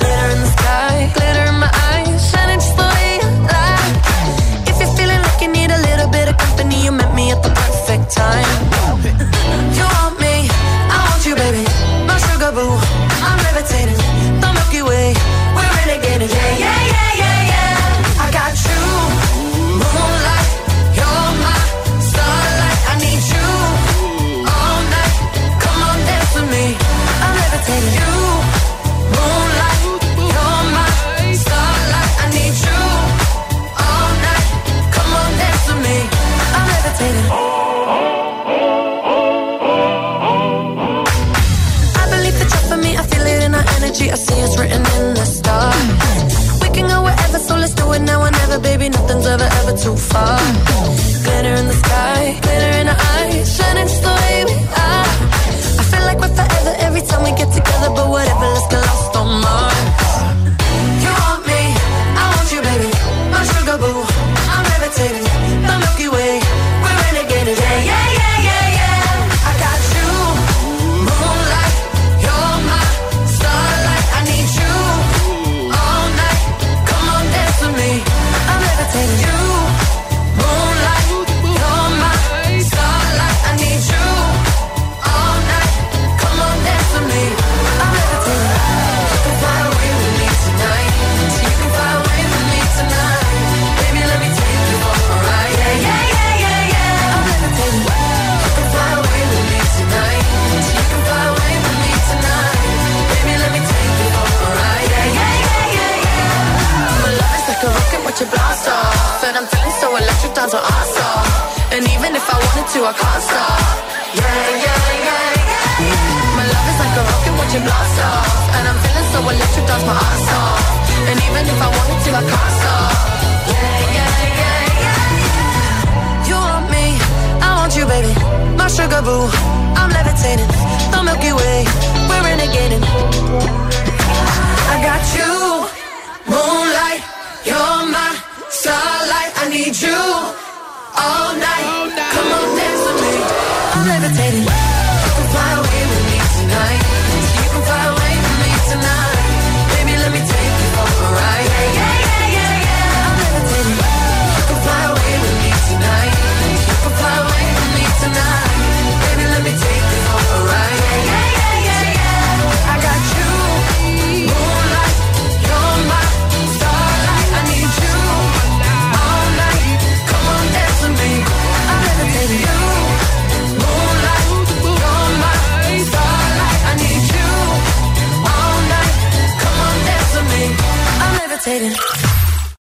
Glitter 0.00 0.28
in 0.34 0.40
the 0.44 0.50
sky, 0.58 1.10
glitter 1.14 1.44
in 1.52 1.58
my 1.64 1.70
eyes, 1.90 2.20
shining 2.30 2.60
just 2.60 2.76
the 2.76 2.86
way. 2.94 3.12
If 4.70 4.76
you're 4.80 4.94
feeling 4.98 5.22
like 5.26 5.40
you 5.42 5.50
need 5.50 5.70
a 5.70 5.80
little 5.88 6.08
bit 6.10 6.28
of 6.28 6.36
company, 6.36 6.84
you 6.84 6.92
met 6.92 7.14
me 7.14 7.32
at 7.32 7.42
the 7.42 7.50
perfect 7.50 8.14
time. 8.14 9.97
heart 50.18 50.67